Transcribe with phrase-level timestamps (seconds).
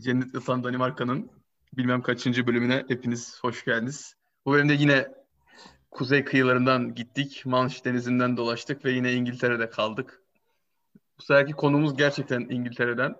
[0.00, 1.30] Cennet Atan Danimarka'nın
[1.72, 4.14] bilmem kaçıncı bölümüne hepiniz hoş geldiniz.
[4.46, 5.08] Bu bölümde yine
[5.90, 7.42] kuzey kıyılarından gittik.
[7.46, 10.22] Manş denizinden dolaştık ve yine İngiltere'de kaldık.
[11.18, 13.16] Bu seferki konumuz gerçekten İngiltere'den.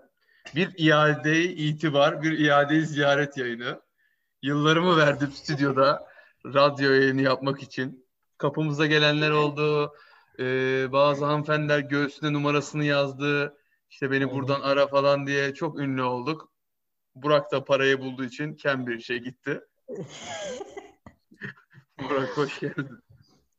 [0.54, 3.80] Bir iade itibar, bir iade ziyaret yayını.
[4.42, 6.06] Yıllarımı verdim stüdyoda
[6.46, 8.06] radyo yayını yapmak için.
[8.38, 9.92] Kapımıza gelenler oldu.
[10.38, 13.56] Ee, bazı hanımefendiler göğsüne numarasını yazdı.
[13.90, 16.53] İşte beni buradan ara falan diye çok ünlü olduk.
[17.14, 19.60] Burak da parayı bulduğu için Cambridge'e gitti.
[21.98, 22.88] Burak hoş geldin.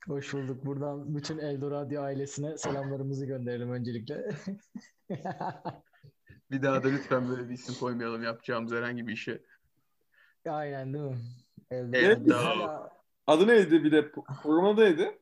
[0.07, 0.65] Hoş bulduk.
[0.65, 4.29] Buradan bütün Eldorado ailesine selamlarımızı gönderelim öncelikle.
[6.51, 9.41] bir daha da lütfen böyle bir isim koymayalım yapacağımız herhangi bir işe.
[10.45, 11.17] Aynen değil mi?
[11.71, 12.89] Eldorado.
[13.27, 14.11] Adı neydi bir de?
[14.11, 15.19] Program adı neydi?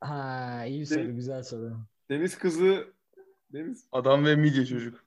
[0.00, 1.76] Ha iyi soru, güzel soru.
[2.10, 2.92] Deniz kızı
[3.52, 3.86] Deniz.
[3.92, 5.01] Adam ve midye çocuk.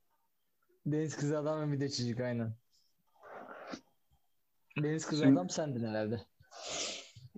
[0.86, 2.54] Deniz kızı adam ve midye çocuk aynen.
[4.84, 6.22] Deniz kızı Şimdi- adam sendin herhalde.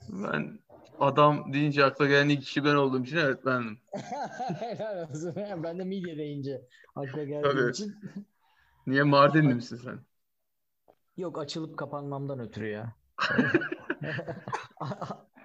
[0.09, 0.59] Ben
[0.99, 3.79] adam deyince akla gelen ilk kişi ben olduğum için evet bendim.
[4.59, 5.33] Helal olsun.
[5.35, 7.71] Ben de midye deyince akla geldiği Tabii.
[7.71, 7.95] için.
[8.87, 9.99] Niye Mardinli misin sen?
[11.17, 12.95] Yok açılıp kapanmamdan ötürü ya.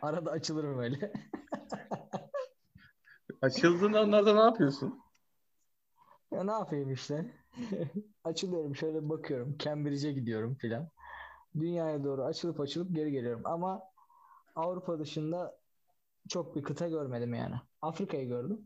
[0.03, 1.13] Arada açılırım öyle.
[3.43, 5.03] Açıldığın anlarda ne yapıyorsun?
[6.33, 7.42] Ya ne yapayım işte.
[8.25, 9.57] Açılıyorum şöyle bakıyorum.
[9.59, 10.89] Cambridge'e gidiyorum filan.
[11.61, 13.43] Dünyaya doğru açılıp açılıp geri geliyorum.
[13.45, 13.83] Ama
[14.55, 15.59] Avrupa dışında
[16.29, 17.55] çok bir kıta görmedim yani.
[17.83, 18.61] Afrika'yı gördüm.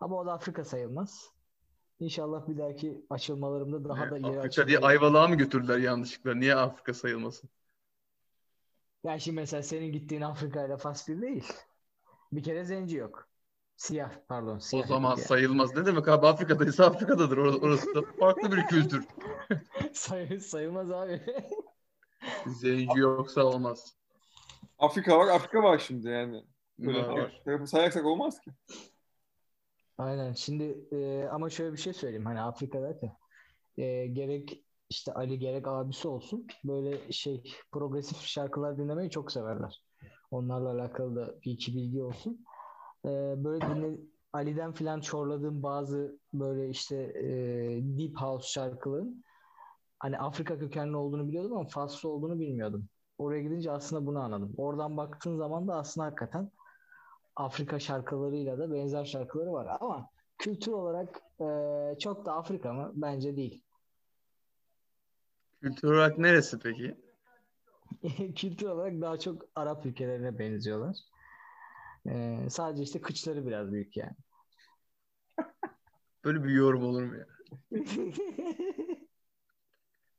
[0.00, 1.30] Ama o da Afrika sayılmaz.
[2.00, 6.34] İnşallah bir dahaki açılmalarımda daha da ileri Afrika diye Ayvalık'a mı götürdüler yanlışlıkla?
[6.34, 7.50] Niye Afrika sayılmasın?
[9.04, 11.52] Ya şimdi mesela senin gittiğin Afrika ile Fas bir değil.
[12.32, 13.28] Bir kere zenci yok.
[13.76, 14.56] Siyah pardon.
[14.56, 15.74] O Siyah zaman değil sayılmaz.
[15.76, 17.36] Ne demek abi Afrika'daysa Afrika'dadır.
[17.36, 19.06] Orası, da farklı bir kültür.
[19.92, 21.22] Say- sayılmaz abi.
[22.46, 23.96] Zenci yoksa olmaz.
[24.78, 26.44] Afrika var, Afrika var şimdi yani.
[26.78, 27.42] Böyle var?
[27.44, 28.50] tarafı sayarsak olmaz ki.
[29.98, 30.32] Aynen.
[30.32, 32.26] Şimdi e, ama şöyle bir şey söyleyeyim.
[32.26, 33.16] Hani Afrika derken
[33.76, 37.42] e, gerek işte Ali gerek abisi olsun böyle şey
[37.72, 39.82] progresif şarkılar dinlemeyi çok severler.
[40.30, 42.44] Onlarla alakalı da bir iki bilgi olsun.
[43.04, 43.96] E, böyle dinle,
[44.32, 47.26] Ali'den filan çorladığım bazı böyle işte e,
[47.82, 49.24] deep house şarkıların
[49.98, 52.88] hani Afrika kökenli olduğunu biliyordum ama Faslı olduğunu bilmiyordum.
[53.18, 54.54] Oraya gidince aslında bunu anladım.
[54.56, 56.50] Oradan baktığın zaman da aslında hakikaten
[57.36, 62.92] Afrika şarkılarıyla da benzer şarkıları var ama kültür olarak e, çok da Afrika mı?
[62.94, 63.62] Bence değil.
[65.60, 66.96] Kültür olarak neresi peki?
[68.34, 70.96] kültür olarak daha çok Arap ülkelerine benziyorlar.
[72.06, 74.16] E, sadece işte kıçları biraz büyük yani.
[76.24, 77.26] Böyle bir yorum olur mu ya?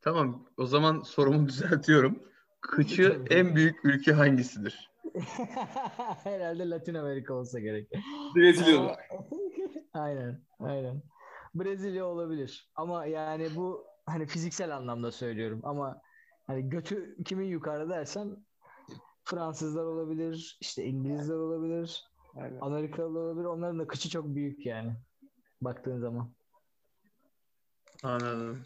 [0.01, 2.23] Tamam o zaman sorumu düzeltiyorum.
[2.61, 4.91] Kıçı en büyük ülke hangisidir?
[6.23, 7.91] Herhalde Latin Amerika olsa gerek.
[8.35, 8.97] Brezilya'da.
[9.93, 11.03] aynen, aynen.
[11.55, 12.71] Brezilya olabilir.
[12.75, 16.01] Ama yani bu hani fiziksel anlamda söylüyorum ama
[16.47, 18.44] hani götü kimin yukarı dersen
[19.25, 22.03] Fransızlar olabilir, işte İngilizler olabilir,
[22.35, 22.59] Aynen.
[22.61, 23.45] Amerikalılar olabilir.
[23.45, 24.95] Onların da kıçı çok büyük yani
[25.61, 26.33] baktığın zaman.
[28.03, 28.65] Anladım.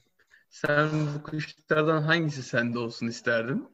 [0.50, 3.68] Sen bu kuşlardan hangisi sende olsun isterdin?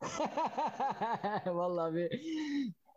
[1.46, 2.22] Vallahi bir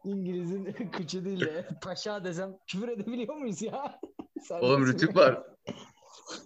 [0.03, 4.00] İngiliz'in kıçı değil de paşa desem küfür edebiliyor muyuz ya?
[4.41, 5.44] Sen Oğlum rütük var.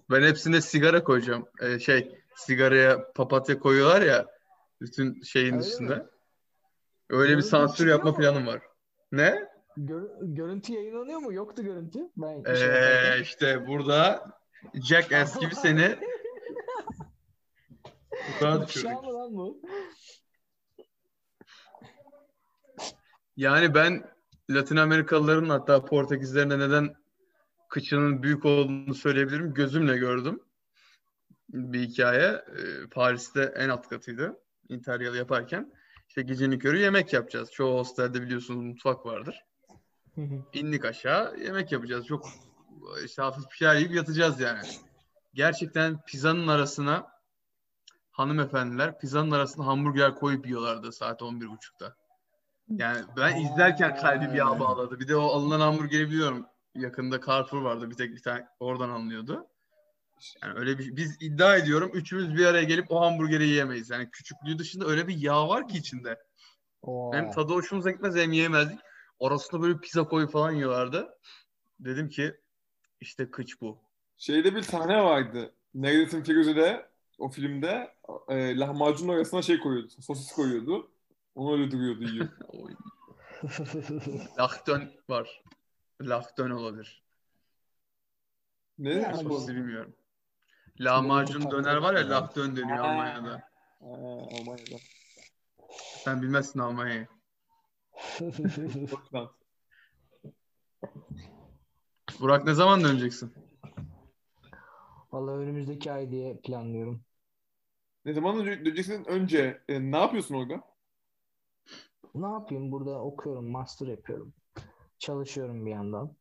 [0.09, 1.45] Ben hepsine sigara koyacağım.
[1.62, 4.25] Ee, şey sigaraya papatya koyuyorlar ya
[4.81, 5.95] bütün şeyin Öyle üstünde.
[5.95, 6.06] mi?
[7.10, 8.18] Öyle bir sansür yapma mu?
[8.18, 8.62] planım var.
[9.12, 9.50] Ne?
[9.78, 11.34] Gör- görüntü yayınlanıyor mu?
[11.34, 12.00] Yoktu görüntü.
[12.18, 14.26] Ben Ee, şey işte burada
[14.74, 15.96] Jackass gibi seni
[18.40, 18.90] tuzağa düşürdük.
[19.04, 19.62] mı lan bu?
[23.38, 24.04] Yani ben
[24.50, 26.96] Latin Amerikalıların hatta Portekizlerin de neden
[27.70, 29.54] kıçının büyük olduğunu söyleyebilirim.
[29.54, 30.40] Gözümle gördüm.
[31.50, 32.28] Bir hikaye.
[32.28, 34.40] Ee, Paris'te en alt katıydı.
[34.69, 35.74] Interrail yaparken.
[36.07, 37.52] İşte gecenin körü yemek yapacağız.
[37.52, 39.46] Çoğu hostelde biliyorsunuz mutfak vardır.
[40.54, 42.06] İndik aşağı yemek yapacağız.
[42.06, 42.30] Çok
[43.06, 44.68] işte hafif bir şeyler yiyip yatacağız yani.
[45.34, 47.07] Gerçekten pizzanın arasına
[48.12, 51.96] hanımefendiler pizzanın arasına hamburger koyup yiyorlardı saat 11.30'da.
[52.69, 55.00] Yani ben izlerken kalbim yağ bağladı.
[55.00, 56.46] Bir de o alınan hamburgeri biliyorum.
[56.75, 57.90] Yakında Carrefour vardı.
[57.90, 59.48] Bir tek bir tane oradan alınıyordu.
[60.44, 63.89] Yani öyle bir biz iddia ediyorum üçümüz bir araya gelip o hamburgeri yiyemeyiz.
[63.89, 66.23] Yani küçüklüğü dışında öyle bir yağ var ki içinde.
[66.81, 67.13] Oo.
[67.13, 68.79] Hem tadı hoşumuza gitmez hem yiyemezdik.
[69.19, 71.17] Orasında böyle pizza koyu falan yiyorlardı.
[71.79, 72.35] Dedim ki
[73.01, 73.79] işte kıç bu.
[74.17, 75.53] Şeyde bir sahne vardı.
[75.73, 76.89] Neredesin Firuze'de
[77.19, 77.94] o filmde
[78.29, 79.94] e, lahmacunun arasına şey koyuyordu.
[80.01, 80.91] Sosis koyuyordu.
[81.35, 82.27] Onu öyle duruyordu yiyor.
[84.39, 85.44] Lahdön var.
[86.01, 87.03] Lahdön olabilir.
[88.77, 89.15] ne?
[89.23, 89.95] Sosisi bilmiyorum.
[90.80, 92.83] Lahmacun döner var ya lahdön deniyor Ha.
[92.83, 93.50] Almanya'da.
[93.81, 94.75] Almanya'da.
[96.04, 97.07] Sen bilmezsin Almanya'yı.
[102.19, 103.33] Burak ne zaman döneceksin?
[105.12, 107.01] Vallahi önümüzdeki ay diye planlıyorum.
[108.06, 110.62] Ne zaman döneceksin önce e, ne yapıyorsun orada?
[112.16, 112.72] Ne yapayım?
[112.72, 114.33] Burada okuyorum, master yapıyorum.
[115.00, 116.16] Çalışıyorum bir yandan.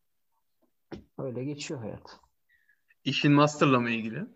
[1.18, 2.20] Öyle geçiyor hayat.
[3.04, 4.26] İşin master'la mı ilgili?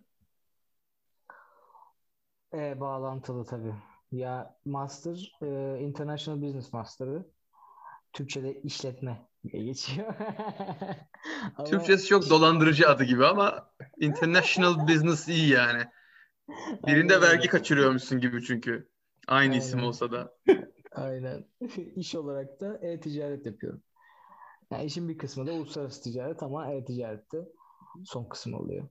[2.54, 3.74] E, bağlantılı tabii.
[4.12, 7.26] Ya master, e, International Business Master'ı.
[8.12, 10.14] Türkçe'de işletme diye geçiyor.
[11.58, 15.82] Ama Türkçesi çok dolandırıcı adı gibi ama International Business iyi yani.
[16.86, 18.88] Birinde Aynen vergi kaçırıyormuşsun gibi çünkü.
[19.26, 19.88] Aynı isim Aynen.
[19.88, 20.34] olsa da.
[20.92, 21.44] Aynen.
[21.96, 23.82] İş olarak da e-ticaret yapıyorum.
[24.70, 27.38] Yani işin bir kısmı da uluslararası ticaret ama e-ticarette
[28.04, 28.88] son kısım oluyor.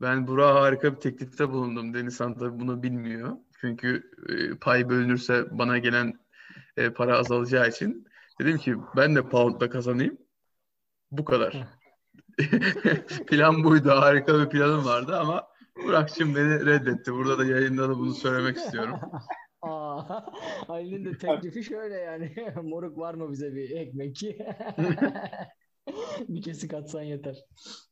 [0.00, 1.94] Ben Burak'a harika bir teklifte bulundum.
[1.94, 3.36] Denizhan tabii bunu bilmiyor.
[3.60, 6.12] Çünkü e, pay bölünürse bana gelen
[6.76, 8.06] e, para azalacağı için.
[8.40, 10.18] Dedim ki ben de pound'da kazanayım.
[11.10, 11.66] Bu kadar.
[13.26, 13.90] Plan buydu.
[13.90, 15.48] Harika bir planım vardı ama
[15.84, 17.12] Burak'cığım beni reddetti.
[17.12, 19.00] Burada da yayında da bunu söylemek istiyorum.
[19.62, 20.20] Aa,
[20.68, 22.34] Ali'nin de teklifi şöyle yani.
[22.62, 24.22] Moruk var mı bize bir ekmek?
[26.28, 27.44] bir kesik atsan yeter.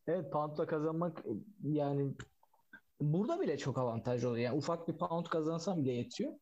[0.07, 1.25] Evet poundla kazanmak
[1.63, 2.15] yani
[3.01, 4.45] burada bile çok avantaj oluyor.
[4.45, 6.33] Yani ufak bir pound kazansam bile yetiyor.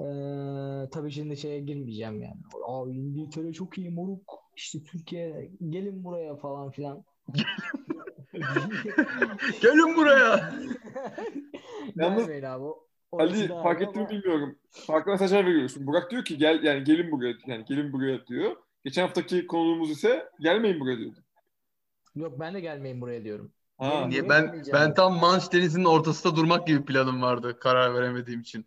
[0.00, 2.40] Ee, tabii şimdi şeye girmeyeceğim yani.
[2.66, 4.34] Aa, İngiltere çok iyi moruk.
[4.56, 7.04] İşte Türkiye gelin buraya falan filan.
[9.62, 10.54] Gelin buraya.
[11.96, 12.64] Yalnız abi.
[13.12, 14.58] Ali fark ettim ama- bilmiyorum.
[14.70, 15.86] Farklı mesajlar veriyorsun.
[15.86, 18.56] Burak diyor ki gel yani gelin buraya yani gelin buraya diyor.
[18.84, 21.18] Geçen haftaki konuğumuz ise gelmeyin buraya diyordu.
[22.14, 23.52] Yok ben de gelmeyin buraya diyorum.
[23.78, 24.06] Ha.
[24.06, 28.66] Niye ben ben tam Manş Denizi'nin ortasında durmak gibi planım vardı karar veremediğim için.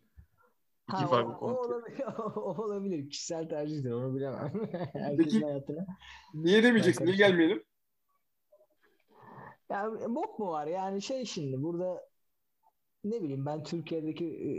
[0.90, 1.58] İki Ha, farklı konu.
[1.58, 2.06] olabilir,
[2.36, 3.10] olabilir.
[3.10, 3.92] Kişisel tercihtir.
[3.92, 4.52] Onu bilemem.
[4.94, 5.86] Herkesin Peki- hayatına.
[6.34, 7.06] Niye demeyeceksin?
[7.06, 7.64] Niye gelmeyelim?
[9.70, 10.68] Ya bok mu var?
[10.68, 12.08] Yani şey şimdi burada
[13.04, 14.52] ne bileyim ben Türkiye'deki e,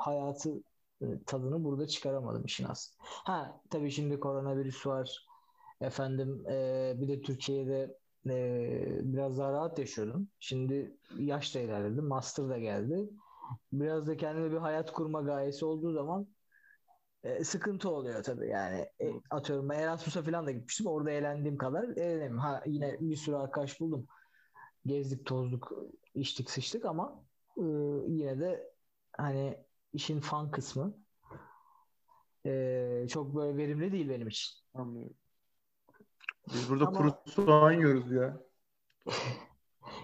[0.00, 0.62] hayatı
[1.26, 3.02] tadını burada çıkaramadım işin aslında.
[3.02, 5.26] Ha tabii şimdi koronavirüs var.
[5.80, 10.28] Efendim e, bir de Türkiye'de e, biraz daha rahat yaşıyordum.
[10.40, 12.00] Şimdi yaş da ilerledi.
[12.00, 13.08] Master da geldi.
[13.72, 16.26] Biraz da kendime bir hayat kurma gayesi olduğu zaman
[17.24, 18.86] e, sıkıntı oluyor tabii yani.
[19.00, 20.86] E, atıyorum ben Erasmus'a falan da gitmiştim.
[20.86, 22.38] Orada eğlendiğim kadar eğlenemiyorum.
[22.38, 24.06] Ha yine bir sürü arkadaş buldum.
[24.86, 25.72] Gezdik, tozduk,
[26.14, 27.24] içtik, sıçtık ama
[27.56, 27.62] e,
[28.06, 28.72] yine de
[29.18, 30.94] hani işin fan kısmı
[32.46, 34.54] e, çok böyle verimli değil benim için.
[34.74, 35.16] Anlıyorum.
[36.54, 38.40] Biz burada Ama- kuru soğan yiyoruz ya.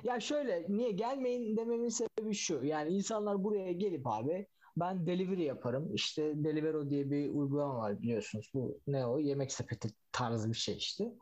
[0.05, 2.65] Ya şöyle niye gelmeyin dememin sebebi şu.
[2.65, 4.47] Yani insanlar buraya gelip abi
[4.77, 5.95] ben delivery yaparım.
[5.95, 8.51] İşte Delivero diye bir uygulama var biliyorsunuz.
[8.55, 9.19] Bu ne o?
[9.19, 11.13] Yemek sepeti tarzı bir şey işte.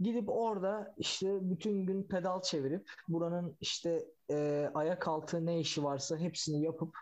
[0.00, 6.16] Gidip orada işte bütün gün pedal çevirip buranın işte e, ayak altı ne işi varsa
[6.16, 6.98] hepsini yapıp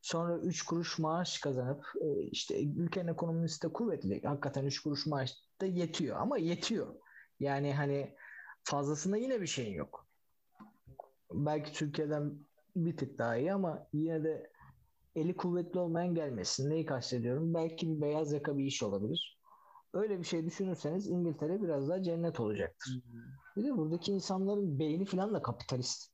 [0.00, 4.22] sonra 3 kuruş maaş kazanıp e, işte ülkenin ekonomisi de kuvvetli.
[4.22, 6.94] Hakikaten 3 kuruş maaş da yetiyor ama yetiyor.
[7.40, 8.16] Yani hani
[8.64, 10.08] fazlasında yine bir şeyin yok
[11.32, 12.38] belki Türkiye'den
[12.76, 14.50] bir tık daha iyi ama yine de
[15.16, 16.70] eli kuvvetli olmayan gelmesin.
[16.70, 17.54] Neyi kastediyorum?
[17.54, 19.38] Belki bir beyaz yaka bir iş olabilir.
[19.94, 23.00] Öyle bir şey düşünürseniz İngiltere biraz daha cennet olacaktır.
[23.56, 26.12] Bir de buradaki insanların beyni falan da kapitalist.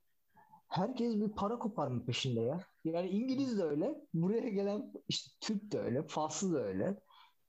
[0.74, 2.60] Herkes bir para koparma peşinde ya.
[2.84, 3.94] Yani İngiliz de öyle.
[4.14, 6.02] Buraya gelen işte Türk de öyle.
[6.02, 6.96] Faslı da öyle.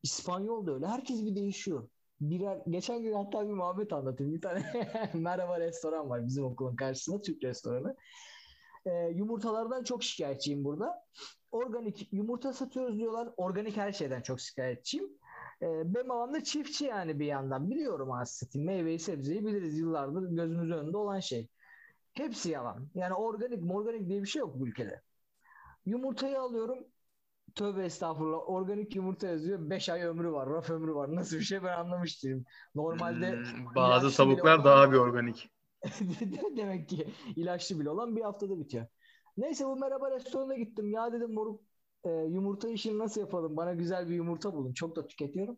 [0.03, 0.88] İspanyol da öyle.
[0.88, 1.89] Herkes bir değişiyor.
[2.22, 4.34] Birer, geçen gün hatta bir muhabbet anlatayım.
[4.34, 4.63] Bir tane
[5.13, 7.22] merhaba restoran var bizim okulun karşısında.
[7.22, 7.96] Türk restoranı.
[8.86, 11.05] Ee, yumurtalardan çok şikayetçiyim burada.
[11.51, 13.29] Organik yumurta satıyoruz diyorlar.
[13.38, 15.10] Organik her şeyden çok şikayetçiyim.
[15.62, 17.70] Ee, benim babam da çiftçi yani bir yandan.
[17.70, 18.65] Biliyorum aslında.
[18.65, 21.50] Meyveyi sebzeyi biliriz yıllardır gözümüz önünde olan şey.
[22.18, 22.88] Hepsi yalan.
[22.96, 25.02] Yani organik organik diye bir şey yok bu ülkede.
[25.86, 26.78] Yumurtayı alıyorum.
[27.56, 28.50] Tövbe estağfurullah.
[28.50, 29.70] Organik yumurta yazıyor.
[29.70, 30.50] 5 ay ömrü var.
[30.50, 31.16] Raf ömrü var.
[31.16, 32.46] Nasıl bir şey ben anlamıştım.
[32.76, 35.52] Normalde Hmm, bazı tavuklar olan- daha bir organik.
[36.58, 38.88] Demek ki ilaçlı bile olan bir haftada bitiyor.
[39.38, 40.92] Neyse bu merhaba restoranına gittim.
[40.92, 41.62] Ya dedim moruk
[42.04, 43.58] e, yumurta işini nasıl yapalım?
[43.58, 44.74] Bana güzel bir yumurta bulun.
[44.74, 45.58] Çok da tüketiyorum.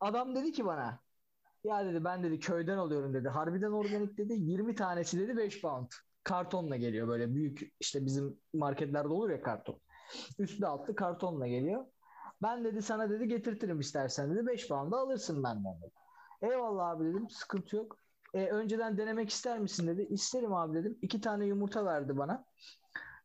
[0.00, 1.00] Adam dedi ki bana
[1.64, 3.28] ya dedi ben dedi köyden alıyorum dedi.
[3.28, 4.32] Harbiden organik dedi.
[4.32, 5.90] 20 tanesi dedi 5 pound.
[6.24, 9.80] kartonla geliyor böyle büyük işte bizim marketlerde olur ya karton.
[10.38, 11.84] Üstlü altlı kartonla geliyor.
[12.42, 15.92] Ben dedi sana dedi getirtirim istersen dedi 5 pound da alırsın benden dedi.
[16.42, 17.96] Eyvallah abi dedim sıkıntı yok.
[18.34, 20.02] E, önceden denemek ister misin dedi.
[20.10, 20.98] İsterim abi dedim.
[21.02, 22.44] İki tane yumurta verdi bana.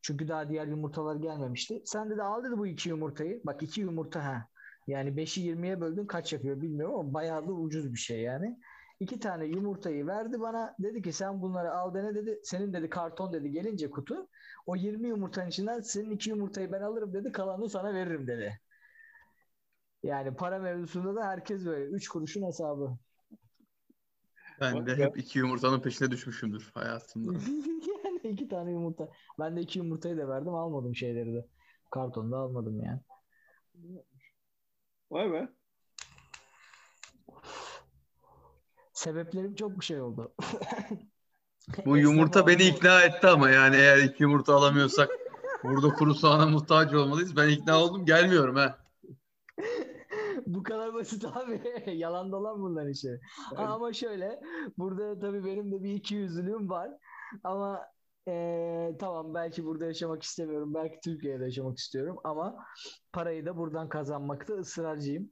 [0.01, 1.81] Çünkü daha diğer yumurtalar gelmemişti.
[1.85, 3.41] Sen dedi al dedi bu iki yumurtayı.
[3.45, 4.47] Bak iki yumurta ha.
[4.87, 8.59] Yani 5'i 20'ye böldün kaç yapıyor bilmiyorum ama bayağı da ucuz bir şey yani.
[8.99, 10.75] İki tane yumurtayı verdi bana.
[10.79, 12.39] Dedi ki sen bunları al dene dedi.
[12.43, 14.27] Senin dedi karton dedi gelince kutu.
[14.65, 17.31] O 20 yumurtanın içinden senin iki yumurtayı ben alırım dedi.
[17.31, 18.59] Kalanını sana veririm dedi.
[20.03, 21.85] Yani para mevzusunda da herkes böyle.
[21.85, 22.97] Üç kuruşun hesabı.
[24.61, 27.33] Ben de hep iki yumurtanın peşine düşmüşümdür hayatımda.
[28.03, 29.09] yani iki tane yumurta.
[29.39, 31.45] Ben de iki yumurtayı da verdim almadım şeyleri de.
[31.91, 32.99] Kartonda almadım yani.
[35.12, 35.50] Vay be.
[38.93, 40.33] Sebeplerim çok bir şey oldu.
[41.85, 45.09] Bu yumurta beni ikna etti ama yani eğer iki yumurta alamıyorsak
[45.63, 47.35] burada kuru soğana muhtaç olmalıyız.
[47.35, 48.77] Ben ikna oldum gelmiyorum ha.
[50.45, 51.62] Bu kadar basit abi.
[51.97, 53.19] Yalan dolan bunların işi.
[53.55, 54.39] Ama şöyle
[54.77, 56.91] burada tabii benim de bir iki yüzlülüğüm var.
[57.43, 57.81] Ama
[58.27, 60.74] eee, tamam belki burada yaşamak istemiyorum.
[60.74, 62.17] Belki Türkiye'de yaşamak istiyorum.
[62.24, 62.65] Ama
[63.13, 65.29] parayı da buradan kazanmakta ısrarcıyım.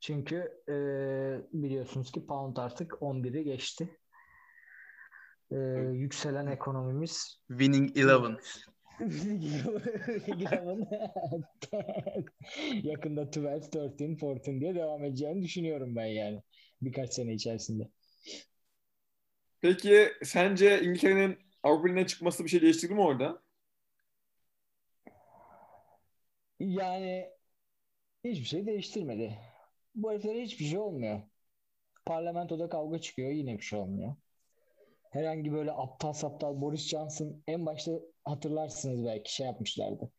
[0.00, 3.98] Çünkü eee, biliyorsunuz ki pound artık 11'i geçti.
[5.50, 5.58] Eee,
[5.92, 8.38] yükselen ekonomimiz Winning Eleven.
[12.82, 16.42] yakında 12, 13, 14 diye devam edeceğini düşünüyorum ben yani.
[16.82, 17.88] Birkaç sene içerisinde.
[19.60, 23.42] Peki sence İngiltere'nin Avrupa Ligi'ne çıkması bir şey değiştirdi mi orada?
[26.60, 27.30] Yani
[28.24, 29.38] hiçbir şey değiştirmedi.
[29.94, 31.22] Bu heriflere hiçbir şey olmuyor.
[32.06, 34.14] Parlamentoda kavga çıkıyor yine bir şey olmuyor.
[35.10, 37.92] Herhangi böyle aptal saptal Boris Johnson en başta
[38.24, 40.10] hatırlarsınız belki şey yapmışlardı.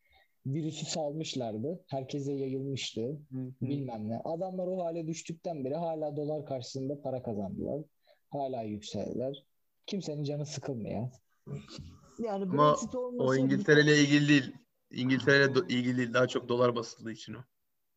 [0.46, 1.84] Virüsü salmışlardı.
[1.86, 3.18] Herkese yayılmıştı.
[3.60, 4.20] Bilmem ne.
[4.24, 7.82] Adamlar o hale düştükten beri hala dolar karşısında para kazandılar.
[8.30, 9.44] Hala yükseldiler.
[9.86, 11.08] Kimsenin canı sıkılmıyor.
[12.18, 12.76] Yani Ama
[13.18, 14.52] o İngiltere ile ilgili değil.
[14.90, 16.14] İngiltere ile do- ilgili değil.
[16.14, 17.38] Daha çok dolar basıldığı için o.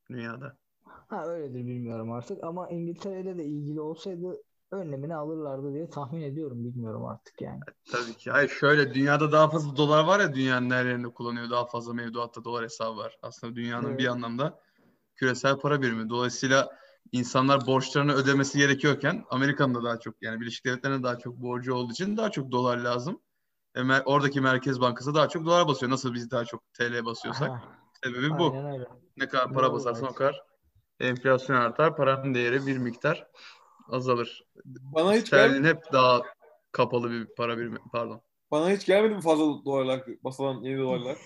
[0.09, 0.57] Dünyada.
[0.83, 4.41] Ha öyledir bilmiyorum artık ama İngiltere'yle de ilgili olsaydı
[4.71, 7.59] önlemini alırlardı diye tahmin ediyorum bilmiyorum artık yani.
[7.91, 8.31] Tabii ki.
[8.31, 11.49] Hayır şöyle dünyada daha fazla dolar var ya dünyanın her yerinde kullanıyor.
[11.49, 13.17] Daha fazla mevduatta dolar hesabı var.
[13.21, 13.99] Aslında dünyanın Evet.
[13.99, 14.59] bir anlamda
[15.15, 16.09] küresel para birimi.
[16.09, 16.69] Dolayısıyla
[17.11, 21.91] insanlar borçlarını ödemesi gerekiyorken Amerika'nın da daha çok yani Birleşik Devletleri'ne daha çok borcu olduğu
[21.91, 23.21] için daha çok dolar lazım.
[23.75, 25.91] Mer- oradaki Merkez Bankası daha çok dolar basıyor.
[25.91, 27.49] Nasıl biz daha çok TL basıyorsak.
[27.49, 27.63] Aha,
[28.03, 28.51] Sebebi bu.
[28.53, 28.85] aynen öyle.
[29.17, 30.43] Ne kadar para basarsan o kadar
[30.99, 31.95] enflasyon artar.
[31.95, 33.27] Paranın değeri bir miktar
[33.87, 34.43] azalır.
[34.65, 36.21] Bana hiç Sterlin gelmedi, hep daha
[36.71, 37.79] kapalı bir para birimi.
[37.91, 38.21] Pardon.
[38.51, 41.17] bana hiç gelmedi mi fazla dolarlar, basılan yeni dolarlar?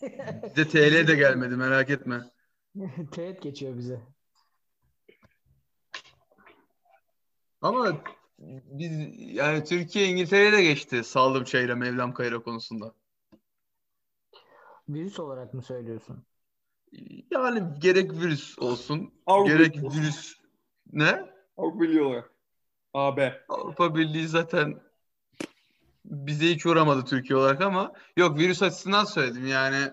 [0.56, 2.30] Bize TL de gelmedi merak etme.
[3.12, 4.00] Teğet geçiyor bize.
[7.62, 8.02] Ama
[8.38, 8.92] biz
[9.36, 12.94] yani Türkiye İngiltere'ye de geçti Saldım Çayır'a Mevlam Kayra konusunda.
[14.88, 16.24] Virüs olarak mı söylüyorsun?
[17.30, 19.90] Yani gerek virüs olsun, Avrupa gerek Birliği.
[19.90, 20.34] virüs
[20.92, 21.30] ne?
[21.56, 22.30] Avrupa Birliği olarak.
[22.94, 23.44] AB.
[23.48, 24.80] Avrupa Birliği zaten
[26.04, 29.92] bize hiç uğramadı Türkiye olarak ama yok virüs açısından söyledim yani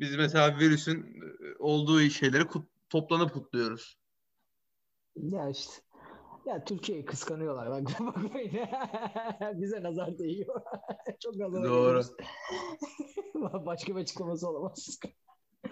[0.00, 3.98] biz mesela virüsün e, olduğu şeyleri kut- toplanıp kutluyoruz.
[5.16, 5.83] Ya işte.
[6.46, 7.70] Ya Türkiye'yi kıskanıyorlar.
[7.70, 8.52] Bak bakmayın.
[9.62, 10.60] Bize nazar değiyor.
[11.20, 12.00] Çok nazar Doğru.
[13.66, 15.00] Başka bir açıklaması olamaz.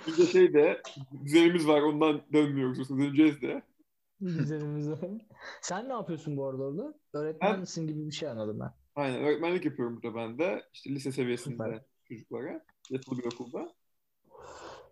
[0.07, 0.83] Bir de şey de
[1.25, 2.91] düzenimiz var ondan dönmüyoruz.
[2.91, 3.63] Döneceğiz de.
[4.23, 4.99] Düzenimiz var.
[5.63, 6.95] Sen ne yapıyorsun bu arada orada?
[7.13, 8.71] Öğretmensin gibi bir şey anladım ben.
[8.95, 10.63] Aynen öğretmenlik yapıyorum burada ben de.
[10.73, 11.85] İşte lise seviyesinde Süper.
[12.09, 12.65] çocuklara.
[12.91, 13.73] Yatılı bir okulda.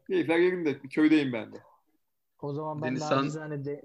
[0.07, 0.83] Keyifler yerinde.
[0.83, 1.57] Bir köydeyim ben de.
[2.43, 3.83] O zaman ben Denizhan- nacizane de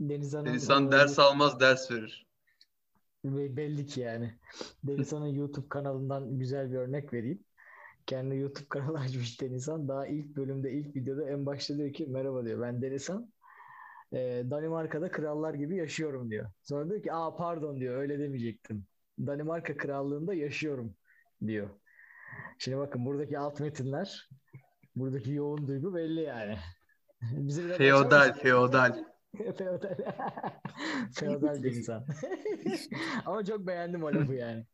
[0.00, 2.26] Denizhan'ın İnsan e, ders almaz ders verir.
[3.24, 4.34] Be- Belli ki yani.
[4.84, 7.44] Denizhan'ın YouTube kanalından güzel bir örnek vereyim.
[8.06, 9.88] Kendi YouTube kanalı açmış Denizhan.
[9.88, 12.60] Daha ilk bölümde, ilk videoda en başta diyor ki merhaba diyor.
[12.60, 13.32] Ben Denizhan.
[14.12, 16.50] Ee, Danimarka'da krallar gibi yaşıyorum diyor.
[16.62, 18.86] Sonra diyor ki aa pardon diyor öyle demeyecektim.
[19.18, 20.94] Danimarka krallığında yaşıyorum
[21.46, 21.68] diyor.
[22.58, 24.28] Şimdi bakın buradaki alt metinler
[24.96, 26.56] buradaki yoğun duygu belli yani.
[27.22, 29.04] Bize Feodal, feodal.
[29.36, 29.96] Feodal.
[31.12, 32.04] Feodal bir insan.
[33.26, 34.64] Ama çok beğendim o lafı yani.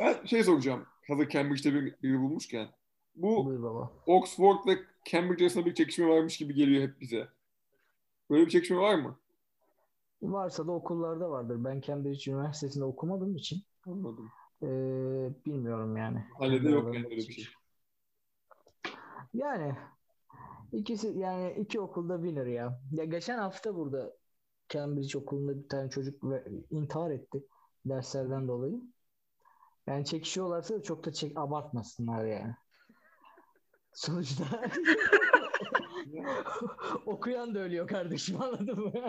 [0.00, 0.86] Ben şey soracağım.
[1.08, 2.68] Hazır Cambridge'de bir, biri bulmuşken.
[3.16, 3.52] Bu.
[4.06, 7.28] Oxford ve Cambridge arasında bir çekişme varmış gibi geliyor hep bize.
[8.30, 9.18] Böyle bir çekişme var mı?
[10.22, 11.64] Varsa da okullarda vardır.
[11.64, 14.30] Ben Cambridge Üniversitesi'nde okumadığım için Anladım.
[14.62, 14.66] e,
[15.46, 16.24] bilmiyorum yani.
[16.32, 17.44] Mahallede yok yani öyle bir şey.
[19.34, 19.76] Yani
[20.72, 22.80] ikisi yani iki okulda winner ya.
[22.92, 24.12] Ya geçen hafta burada
[24.68, 27.44] Cambridge okulunda bir tane çocuk ve- intihar etti
[27.84, 28.80] derslerden dolayı.
[29.86, 32.54] Yani çekişiyorlarsa da çok da çek abartmasınlar yani.
[33.92, 34.44] Sonuçta
[37.06, 38.92] okuyan da ölüyor kardeşim anladın mı?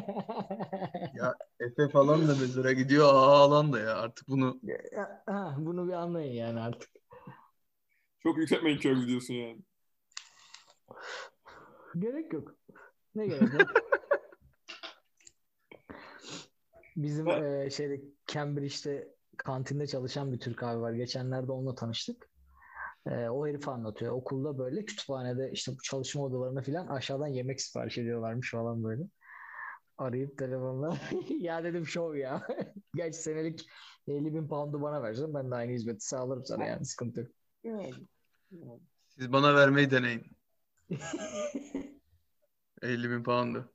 [1.60, 3.14] Efe falan da mezara gidiyor.
[3.14, 3.96] Aa alan da ya.
[3.96, 4.60] Artık bunu
[4.92, 6.90] Ya, ha, bunu bir anlayın yani artık.
[8.24, 9.62] Çok yükseltmeyin kör diyorsun yani.
[11.98, 12.56] Gerek yok.
[13.16, 13.68] Ne gerek yok?
[16.96, 20.94] Bizim e, şeyde Cambridge'de kantinde çalışan bir Türk abi var.
[20.94, 22.30] Geçenlerde onunla tanıştık.
[23.06, 24.14] E, o herif anlatıyor.
[24.14, 29.04] Okulda böyle kütüphanede işte bu çalışma odalarına falan aşağıdan yemek sipariş ediyorlarmış falan böyle.
[29.98, 30.98] Arayıp telefonla
[31.40, 32.48] ya dedim şov ya.
[32.96, 33.70] Geç senelik
[34.08, 37.32] 50 bin pound'u bana versen ben de aynı hizmeti sağlarım sana yani sıkıntı
[37.64, 38.82] yok.
[39.08, 40.39] Siz bana vermeyi deneyin.
[42.82, 43.74] 50 bin pound'u.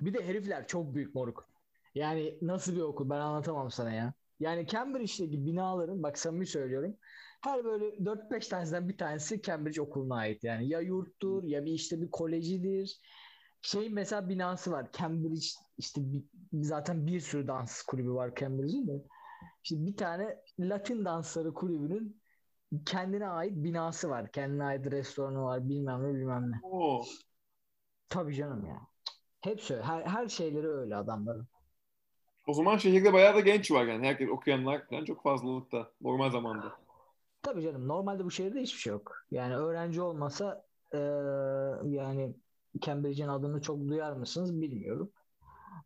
[0.00, 1.48] Bir de herifler çok büyük moruk.
[1.94, 4.14] Yani nasıl bir okul ben anlatamam sana ya.
[4.40, 6.96] Yani Cambridge'deki binaların bak samimi söylüyorum.
[7.44, 10.68] Her böyle 4-5 tanesinden bir tanesi Cambridge okuluna ait yani.
[10.68, 13.00] Ya yurttur ya bir işte bir kolejidir.
[13.62, 14.86] Şey mesela binası var.
[14.98, 15.46] Cambridge
[15.78, 19.02] işte bir- zaten bir sürü dans kulübü var Cambridge'in de.
[19.64, 22.20] İşte bir tane Latin dansları kulübünün
[22.86, 24.32] kendine ait binası var.
[24.32, 26.60] Kendine ait restoranı var bilmem ne bilmem ne.
[26.62, 27.04] Oo.
[28.08, 28.80] Tabii canım ya.
[29.40, 29.84] Hepsi öyle.
[29.84, 31.46] Her, her şeyleri öyle adamların.
[32.46, 34.06] O zaman şehirde bayağı da genç var yani.
[34.06, 35.90] Herkes okuyanlar falan çok fazlalıkta.
[36.00, 36.72] Normal zamanda.
[37.42, 37.88] Tabii canım.
[37.88, 39.12] Normalde bu şehirde hiçbir şey yok.
[39.30, 41.00] Yani öğrenci olmasa eee,
[41.84, 42.34] yani
[42.80, 45.10] Cambridge'in adını çok duyar mısınız bilmiyorum.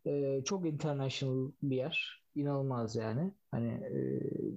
[0.05, 2.23] Eee, çok international bir yer.
[2.35, 3.33] İnanılmaz yani.
[3.51, 4.51] Hani eee,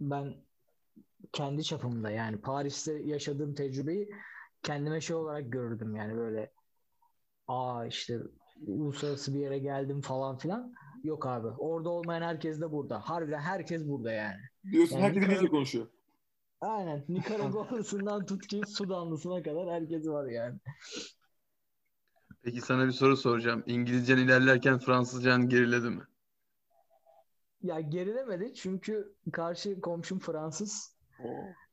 [0.00, 0.34] ben
[1.32, 4.10] kendi çapımda yani Paris'te yaşadığım tecrübeyi
[4.62, 6.52] kendime şey olarak gördüm yani böyle
[7.48, 8.18] aa işte
[8.66, 10.74] uluslararası bir yere geldim falan filan.
[11.04, 11.48] Yok abi.
[11.48, 13.00] Orada olmayan herkes de burada.
[13.00, 14.40] Harbiden herkes burada yani.
[14.72, 15.86] Diyorsun Yani herkes İngilizce konuşuyor.
[16.60, 17.04] Aynen.
[17.08, 20.58] Nikaragualısından tut ki Sudanlısına kadar herkes var yani.
[22.42, 23.62] Peki sana bir soru soracağım.
[23.66, 26.02] İngilizcen ilerlerken Fransızcan geriledi mi?
[27.62, 30.96] Ya gerilemedi çünkü karşı komşum Fransız.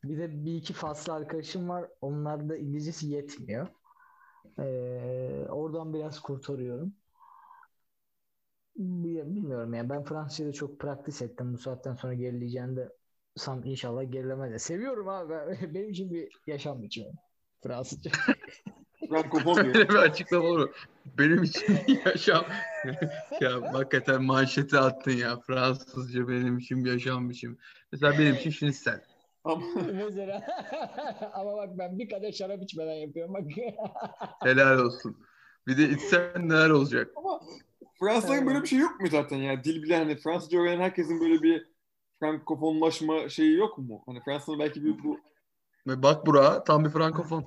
[0.04, 1.90] Bir de bir iki faslı arkadaşım var.
[2.02, 3.68] Onlar da İngilizcesi yetmiyor.
[4.60, 6.94] Ee, oradan biraz kurtarıyorum.
[8.76, 11.54] Bi- Bilmiyorum yani ben Fransızca'da çok praktis ettim.
[11.54, 12.90] Bu saatten sonra gerileyeceğini de
[13.36, 14.52] san inşallah gerilemez.
[14.52, 14.60] de.
[14.60, 15.30] Seviyorum abi.
[15.34, 17.12] Ben- Benim için bir yaşam biçimi.
[17.64, 18.12] Fransızca.
[19.56, 20.70] Böyle bir açıklama olur.
[21.06, 22.46] Benim için yaşam.
[23.42, 25.40] ya hakikaten manşeti attın ya.
[25.40, 27.58] Fransızca benim için bir yaşam biçimi.
[27.92, 29.02] Mesela benim için şinisel.
[29.44, 29.62] Ama
[29.94, 30.42] Mesela.
[31.34, 33.34] Ama bak ben bir kadeh şarap içmeden yapıyorum.
[33.34, 33.44] Bak.
[34.44, 35.18] Helal olsun.
[35.68, 37.12] Bir de içsen neler olacak?
[37.16, 37.42] Ama
[38.00, 39.64] Fransızların böyle bir şey yok mu zaten ya?
[39.64, 41.68] Dil bilen hani Fransızca öğrenen herkesin böyle bir
[42.20, 44.04] frankofonlaşma şeyi yok mu?
[44.06, 45.20] Hani Fransa'nın belki bir bu
[45.86, 47.46] bak Burak'a tam bir frankofon.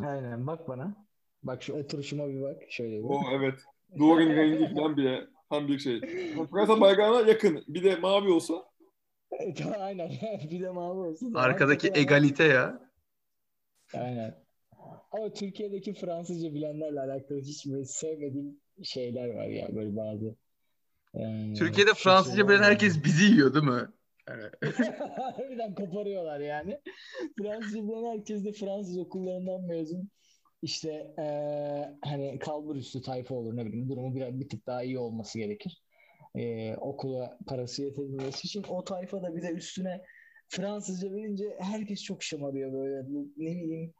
[0.00, 1.06] Aynen bak bana.
[1.42, 2.56] Bak şu oturuşuma bir bak.
[2.68, 3.04] Şöyle bir.
[3.04, 3.54] o evet.
[3.98, 6.00] Duvarın rengi falan bile tam bir şey.
[6.50, 7.64] Fransa bayrağına yakın.
[7.68, 8.67] Bir de mavi olsa
[9.78, 10.10] Aynen.
[10.50, 11.34] bir de mavi olsun.
[11.34, 12.80] Arkadaki egalite ya.
[13.94, 14.34] Aynen.
[15.12, 20.34] Ama Türkiye'deki Fransızca bilenlerle alakalı hiç böyle sevmediğim şeyler var ya böyle bazı.
[21.14, 23.88] Ee, Türkiye'de Fransızca bilen herkes bizi yiyor değil mi?
[24.28, 24.42] Yani,
[25.36, 26.80] Harbiden koparıyorlar yani.
[27.38, 30.10] Fransızca bilen herkes de Fransız okullarından mezun.
[30.62, 34.98] İşte eee hani kalbur üstü tayfa olur ne bileyim durumu biraz bir tık daha iyi
[34.98, 35.82] olması gerekir.
[36.34, 40.04] Eee, okula parası yetebilmesi için o tayfa da bir de üstüne
[40.48, 43.02] Fransızca bilince herkes çok şımarıyor böyle
[43.36, 43.94] ne bileyim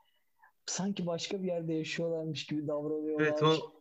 [0.67, 3.27] sanki başka bir yerde yaşıyorlarmış gibi davranıyorlar.
[3.27, 3.73] evet o,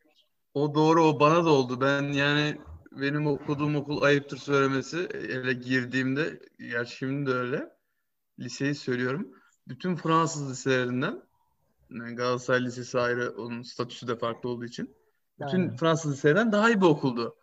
[0.53, 1.81] o doğru o bana da oldu.
[1.81, 2.57] Ben yani
[2.91, 4.97] benim okuduğum okul ayıptır söylemesi.
[5.13, 7.69] Eve girdiğimde, gerçi şimdi de öyle.
[8.39, 9.31] Liseyi söylüyorum.
[9.67, 11.21] Bütün Fransız liselerinden
[11.89, 14.95] yani Galatasaray Lisesi ayrı, onun statüsü de farklı olduğu için.
[15.39, 15.75] Bütün Aynen.
[15.75, 17.35] Fransız liselerinden daha iyi bir okuldu.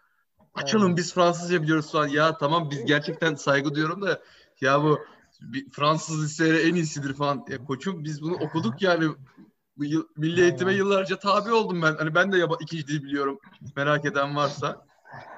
[0.55, 2.09] Açalım biz Fransızca biliyoruz falan.
[2.09, 4.23] Ya tamam biz gerçekten saygı diyorum da
[4.61, 4.99] ya bu
[5.40, 7.45] bir Fransız liseleri en iyisidir falan.
[7.49, 9.09] Ya koçum biz bunu okuduk yani.
[9.77, 10.79] Bu yıl, milli eğitime Aynen.
[10.79, 11.97] yıllarca tabi oldum ben.
[11.97, 13.38] Hani ben de yaba, ikinci dil biliyorum.
[13.77, 14.87] Merak eden varsa.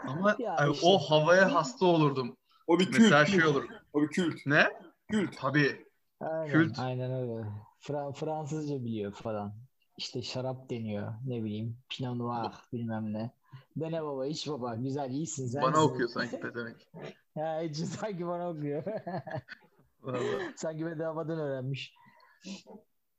[0.06, 0.86] Ama Ya hani işte.
[0.86, 2.36] o havaya hasta olurdum.
[2.66, 2.98] o bir kült.
[2.98, 3.64] Mesela şey olur.
[3.92, 4.46] O bir kült.
[4.46, 4.72] Ne?
[5.10, 5.36] Kült.
[5.40, 5.86] Tabii.
[6.20, 6.78] Aynen, Kült.
[6.78, 7.46] aynen öyle.
[7.80, 9.54] Fra- Fransızca biliyor falan.
[9.96, 11.12] İşte şarap deniyor.
[11.26, 11.76] Ne bileyim.
[11.88, 13.30] Pinot Noir bilmem ne.
[13.76, 14.74] Dene baba, iç baba.
[14.74, 15.46] Güzel, iyisin.
[15.46, 16.88] Sen Bana okuyor sanki pedemek.
[17.36, 18.82] Ya hiç sanki bana okuyor.
[20.56, 21.94] Sanki bedavadan öğrenmiş.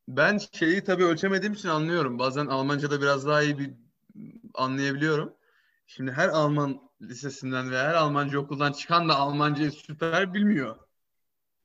[0.08, 2.20] Ben şeyi tabii ölçemediğim için anlıyorum.
[2.20, 3.74] Bazen Almanca'da biraz daha iyi bir
[4.54, 5.34] anlayabiliyorum.
[5.88, 10.78] Şimdi her Alman lisesinden ve her Almanca okuldan çıkan da Almancayı süper bilmiyor.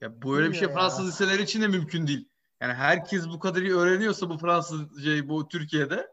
[0.00, 0.88] Ya böyle bir şey Bilmiyor ya.
[0.88, 2.28] Fransız liseleri için de mümkün değil.
[2.60, 6.12] Yani herkes bu kadar iyi öğreniyorsa bu Fransızcayı bu Türkiye'de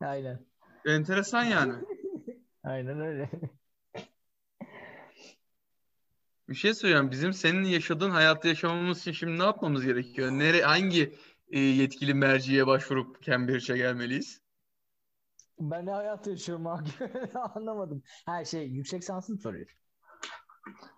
[0.00, 0.46] Aynen.
[0.86, 1.72] Enteresan yani.
[2.64, 3.30] Aynen öyle.
[6.48, 7.10] Bir şey söyleyeceğim.
[7.10, 10.30] Bizim senin yaşadığın hayatı yaşamamız için şimdi ne yapmamız gerekiyor?
[10.30, 11.14] Nere, hangi
[11.50, 14.42] e, yetkili merciye başvurup Cambridge'e gelmeliyiz?
[15.60, 16.88] Ben ne hayat yaşıyorum abi?
[17.54, 18.02] Anlamadım.
[18.26, 19.76] Ha şey yüksek sansın soruyor.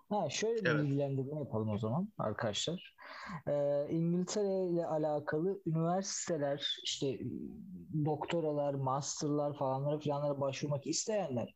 [0.09, 0.83] Ha şöyle bir Evet.
[0.83, 2.95] bilgilendirme yapalım o zaman arkadaşlar.
[3.47, 7.19] Ee, İngiltere ile alakalı üniversiteler işte
[8.05, 11.55] doktoralar, masterlar falanlara filanlara başvurmak isteyenler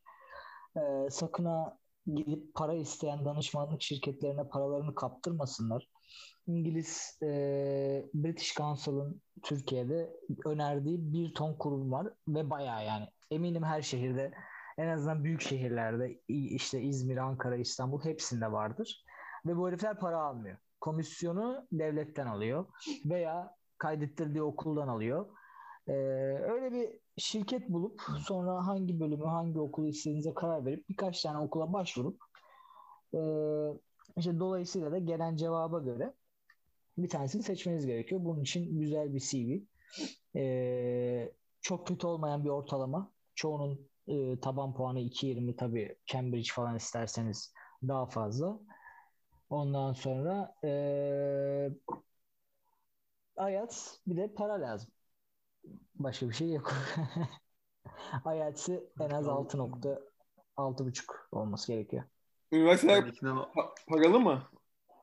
[0.76, 5.88] e, sakın ha gidip para isteyen danışmanlık şirketlerine paralarını kaptırmasınlar.
[6.46, 7.26] İngiliz e,
[8.14, 14.32] British Council'ın Türkiye'de önerdiği bir ton kurum var ve bayağı yani eminim her şehirde
[14.80, 19.04] en azından büyük şehirlerde işte İzmir, Ankara, İstanbul hepsinde vardır.
[19.46, 20.58] Ve bu herifler para almıyor.
[20.80, 22.66] Komisyonu devletten alıyor
[23.04, 25.26] veya kaydettirdiği okuldan alıyor.
[25.88, 25.92] Ee,
[26.42, 31.72] öyle bir şirket bulup sonra hangi bölümü, hangi okulu istediğinize karar verip birkaç tane okula
[31.72, 32.20] başvurup
[33.14, 33.20] e,
[34.16, 36.14] işte dolayısıyla da gelen cevaba göre
[36.98, 38.24] bir tanesini seçmeniz gerekiyor.
[38.24, 39.64] Bunun için güzel bir CV.
[40.36, 43.12] Ee, çok kötü olmayan bir ortalama.
[43.34, 48.60] Çoğunun e, taban puanı 2.20 tabii Cambridge falan isterseniz daha fazla.
[49.50, 50.70] Ondan sonra e,
[53.38, 54.90] IELTS bir de para lazım.
[55.94, 56.74] Başka bir şey yok.
[58.26, 60.00] IELTS'i en az 6 nokta
[60.56, 62.04] 6.5 olması gerekiyor.
[62.52, 63.02] Üniversiteler
[63.34, 64.42] pa- paralı mı?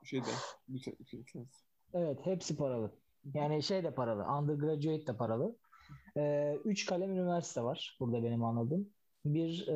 [0.03, 0.29] Şeyde.
[0.67, 1.47] Yüksek, yüksek lisans.
[1.93, 2.91] Evet hepsi paralı.
[3.33, 4.23] Yani şey de paralı.
[4.23, 5.55] Undergraduate de paralı.
[6.17, 7.97] Ee, üç kalem üniversite var.
[7.99, 8.89] Burada benim anladığım.
[9.33, 9.71] Bir e,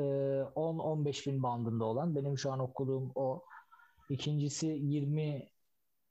[0.56, 2.16] 10-15 bin bandında olan.
[2.16, 3.44] Benim şu an okuduğum o.
[4.10, 5.50] İkincisi 20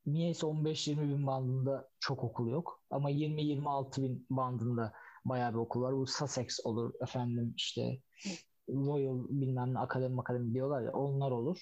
[0.07, 2.83] niyeyse 15-20 bin bandında çok okul yok.
[2.91, 4.93] Ama 20-26 bin bandında
[5.25, 5.97] bayağı bir okul var.
[5.97, 7.99] Bu Sussex olur efendim işte
[8.69, 11.59] Royal bilmem ne akademi akademi diyorlar ya onlar olur.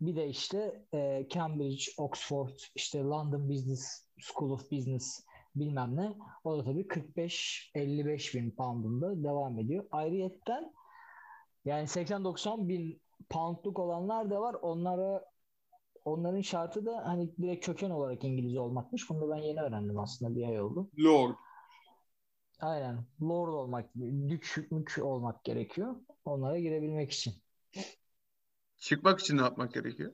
[0.00, 5.24] Bir de işte e, Cambridge, Oxford, işte London Business School of Business
[5.56, 6.14] bilmem ne.
[6.44, 9.84] O da tabii 45-55 bin poundunda devam ediyor.
[9.90, 10.72] Ayrıyetten
[11.68, 13.00] yani 80-90 bin
[13.30, 14.54] poundluk olanlar da var.
[14.54, 15.24] Onlara
[16.04, 19.10] onların şartı da hani direkt köken olarak İngilizce olmakmış.
[19.10, 20.90] Bunu ben yeni öğrendim aslında bir ay oldu.
[20.98, 21.34] Lord.
[22.60, 23.04] Aynen.
[23.22, 23.94] Lord olmak,
[24.28, 25.96] dük, mük olmak gerekiyor.
[26.24, 27.34] Onlara girebilmek için.
[28.78, 30.12] Çıkmak için ne yapmak gerekiyor?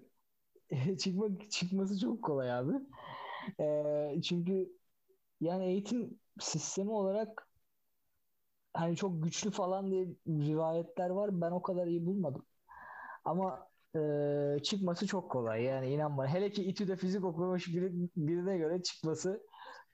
[0.99, 2.73] Çıkmak çıkması çok kolay abi.
[3.61, 4.73] Ee, çünkü
[5.41, 7.44] yani eğitim sistemi olarak
[8.75, 11.41] hani çok güçlü falan diye rivayetler var.
[11.41, 12.47] Ben o kadar iyi bulmadım.
[13.25, 14.01] Ama e,
[14.63, 15.63] çıkması çok kolay.
[15.63, 16.29] Yani inan bana.
[16.29, 19.43] Hele ki İTÜ'de fizik okumuş biri, birine göre çıkması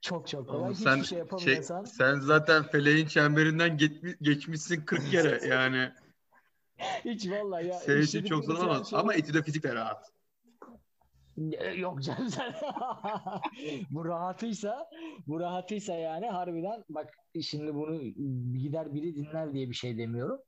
[0.00, 0.70] çok çok kolay.
[0.70, 5.92] Hiçbir sen şey şey, yapamıyorsan sen zaten feleğin çemberinden geçmi- geçmişsin 40 kere yani.
[7.04, 10.12] hiç vallahi ya için çok zor ama şey- ama etüde fizik de rahat.
[11.40, 12.54] E, Yok canım sen.
[13.90, 14.90] bu rahatıysa,
[15.26, 18.02] bu rahatıysa yani harbiden bak şimdi bunu
[18.58, 20.40] gider biri dinler diye bir şey demiyorum.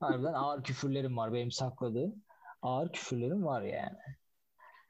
[0.00, 2.14] Harbiden ağır küfürlerim var benim sakladığım.
[2.62, 3.98] Ağır küfürlerim var yani.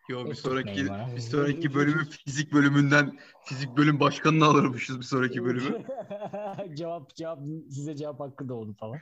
[0.09, 1.17] Yo bir sonraki bana.
[1.17, 5.85] bir sonraki bölümü fizik bölümünden fizik bölüm başkanını alırmışız bir sonraki bölümü.
[6.77, 7.39] cevap cevap
[7.71, 8.99] size cevap hakkı doğdu falan.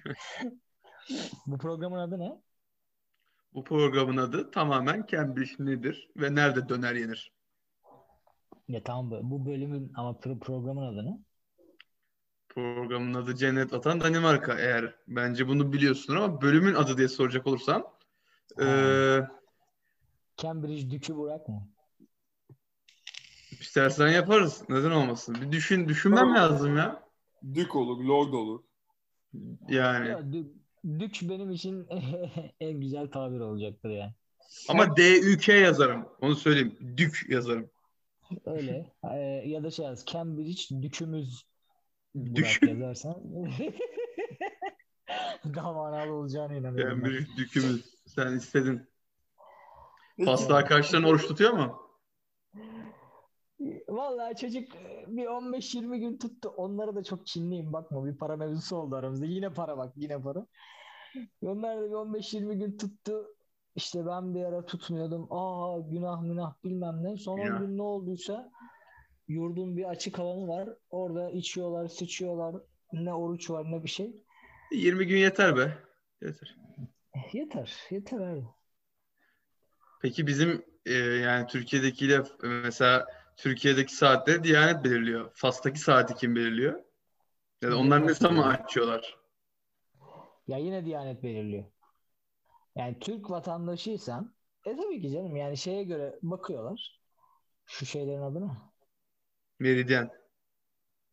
[1.46, 2.42] bu programın adı ne?
[3.54, 7.32] Bu programın adı tamamen Cambridge nedir ve nerede döner yenir?
[8.68, 11.18] Ya tamam bu- bu bölümün ama pro- programın adı ne?
[12.48, 17.84] Programın adı Cennet Atan Danimarka eğer bence bunu biliyorsun ama bölümün adı diye soracak olursan
[18.60, 19.28] eee
[20.36, 21.68] Cambridge Dükü Burak mı?
[23.60, 24.62] istersen yaparız.
[24.68, 25.36] Neden olmasın?
[25.40, 26.36] Bir düşün düşünmem Tamam.
[26.36, 27.08] lazım ya.
[27.54, 28.60] Dük olur, Lord olur.
[29.68, 30.52] Yani Ya, dü-
[30.84, 31.86] dük benim için
[32.60, 34.12] en güzel tabir olacaktır yani.
[34.68, 36.08] ama D-Ü-K yazarım.
[36.20, 36.78] Onu söyleyeyim.
[36.96, 37.70] Dük yazarım.
[38.46, 38.92] Öyle.
[39.14, 40.04] Ee, ya da şey yaz.
[40.06, 41.42] Cambridge dükümüz
[42.34, 42.62] Dük.
[42.62, 43.22] yazarsan
[45.54, 46.98] daha manalı olacağına inanıyorum.
[47.04, 47.10] ben.
[47.10, 47.84] Cambridge dükümüz.
[48.06, 48.88] Sen istedin.
[50.24, 51.87] Pasta arkadaşların oruç tutuyor mu?
[53.88, 56.48] Vallahi çocuk e, bir 15-20 gün tuttu.
[56.56, 58.06] Onlara da çok kinliyim bakma.
[58.06, 59.26] Bir para mevzusu oldu aramızda.
[59.26, 60.46] Yine para bak yine para.
[61.42, 63.26] Onlar da bir 15-20 gün tuttu.
[63.76, 65.26] İşte ben bir ara tutmuyordum.
[65.30, 67.16] Aa günah günah bilmem ne.
[67.16, 67.60] Son 10 Günah.
[67.60, 68.50] gün ne olduysa
[69.28, 70.68] yurdun bir açık alanı var.
[70.90, 72.62] Orada içiyorlar, sıçıyorlar.
[72.92, 74.24] Ne oruç var ne bir şey.
[74.72, 75.78] 20 gün yeter be.
[76.22, 76.56] Yeter.
[77.32, 77.76] Yeter.
[77.90, 78.44] Yeter abi.
[80.02, 83.06] Peki bizim e, yani Türkiye'dekiyle e, mesela
[83.38, 85.30] Türkiye'deki saatleri Diyanet belirliyor.
[85.34, 86.80] Fas'taki saati kim belirliyor?
[87.62, 89.18] Ya da onlar ne zaman açıyorlar?
[90.48, 91.64] Ya yine Diyanet belirliyor.
[92.76, 97.00] Yani Türk vatandaşıysan e tabii ki canım yani şeye göre bakıyorlar.
[97.66, 98.50] Şu şeylerin adı ne?
[99.58, 100.10] Meridyen.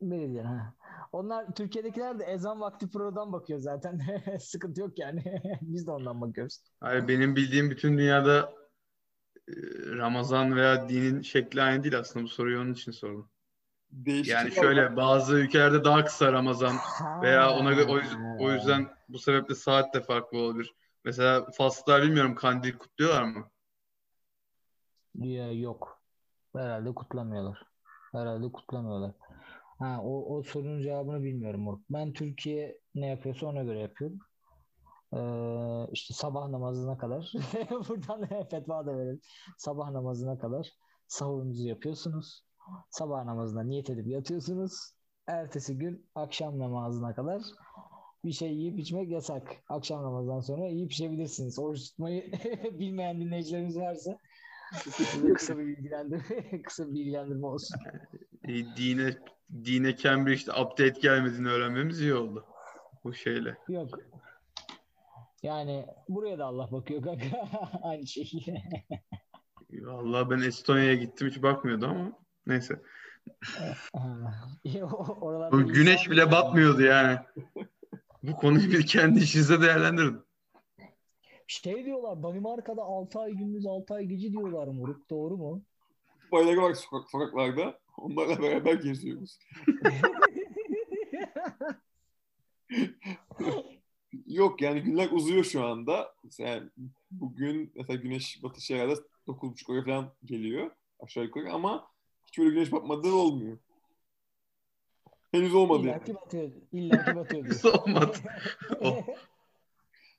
[0.02, 0.74] Meridyen ha.
[1.12, 4.02] Onlar Türkiye'dekiler de ezan vakti prodan bakıyor zaten.
[4.40, 5.42] Sıkıntı yok yani.
[5.62, 6.60] Biz de ondan bakıyoruz.
[6.80, 8.54] Hayır, benim bildiğim bütün dünyada
[9.98, 12.26] Ramazan veya dinin şekli aynı değil aslında.
[12.26, 13.30] Bu soruyu onun için sordum.
[13.92, 16.76] Değişik Yani şöyle bazı ülkelerde daha kısa Ramazan
[17.22, 17.70] veya ona
[18.40, 20.74] o, yüzden bu sebeple saat de farklı olabilir.
[21.04, 23.50] Mesela Faslılar bilmiyorum kandil kutluyorlar mı?
[25.16, 26.02] Ya, yok.
[26.56, 27.64] Herhalde kutlamıyorlar.
[28.12, 29.12] Herhalde kutlamıyorlar.
[29.80, 31.84] Ha, o, o sorunun cevabını bilmiyorum.
[31.90, 34.20] Ben Türkiye ne yapıyorsa ona göre yapıyorum.
[35.16, 37.32] Ee, işte sabah namazına kadar
[37.70, 39.22] buradan fetva da verelim.
[39.58, 40.70] Sabah namazına kadar
[41.08, 42.44] sahurunuzu yapıyorsunuz.
[42.90, 44.74] Sabah namazına niyet edip yatıyorsunuz.
[45.28, 47.42] Ertesi gün akşam namazına kadar
[48.26, 49.56] bir şey yiyip içmek yasak.
[49.70, 51.60] Akşam namazdan sonra yiyip içebilirsiniz.
[51.60, 52.32] Oruç tutmayı
[52.80, 54.18] bilmeyen dinleyicilerimiz varsa
[55.36, 57.78] kısa bir bilgilendirme, kısa bir bilgilendirme olsun.
[58.44, 59.18] E, dine
[59.66, 62.46] dine Cambridge'de update gelmediğini öğrenmemiz iyi oldu.
[63.04, 63.58] Bu şeyle.
[63.68, 63.90] Yok.
[65.46, 67.50] Yani buraya da Allah bakıyor kanka.
[67.84, 68.32] Aynı şey.
[69.72, 72.12] Vallahi ben Estonya'ya gittim hiç bakmıyordu ama
[72.48, 72.82] neyse.
[74.82, 77.20] O- Oralarda Bu güneş bile mı- batmıyordu yani.
[78.24, 80.22] Bu konuyu bir kendi işinizde değerlendirin.
[81.48, 85.10] Şey diyorlar Danimarka'da 6 ay gündüz 6 ay gece diyorlar moruk.
[85.10, 85.64] Doğru mu?
[86.32, 87.80] bayrağı var sokak, sokaklarda.
[87.98, 89.40] Onlarla beraber geziyoruz.
[94.28, 96.16] Yok yani günler uzuyor şu anda.
[96.24, 96.64] Mesela
[97.12, 101.88] bugün mesela güneş batışı herhalde 9.30 oraya falan geliyor aşağı yukarı ama
[102.28, 103.58] hiç böyle güneş batmadığı olmuyor.
[105.32, 106.04] Henüz olmadı İlla yani.
[106.04, 106.52] ki batıyor.
[106.72, 107.50] İlla ki batıyor.
[107.50, 108.18] Nasıl olmadı?
[108.82, 109.04] Oh.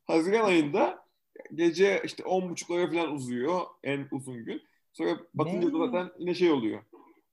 [0.06, 1.04] Haziran ayında
[1.54, 4.62] gece işte 10.30'lara falan uzuyor en uzun gün.
[4.92, 6.82] Sonra batınca da zaten yine şey oluyor.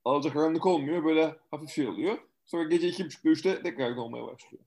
[0.06, 2.18] Alacakaranlık olmuyor böyle hafif şey oluyor.
[2.46, 4.64] Sonra gece 2.30'da 3'te tekrar olmaya başlıyor.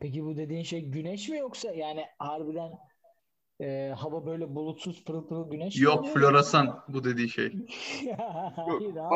[0.00, 2.72] Peki bu dediğin şey güneş mi yoksa yani harbiden
[3.60, 7.46] e, hava böyle bulutsuz pırıl pırıl güneş mi Yok floresan bu dediği şey.
[8.56, 9.10] Soruyorum.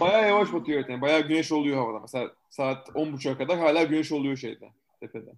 [0.00, 0.88] Bayağı yavaş batıyor.
[0.88, 2.00] Yani bayağı güneş oluyor havada.
[2.00, 5.32] Mesela saat 10.30'a kadar hala güneş oluyor şeyde tepede.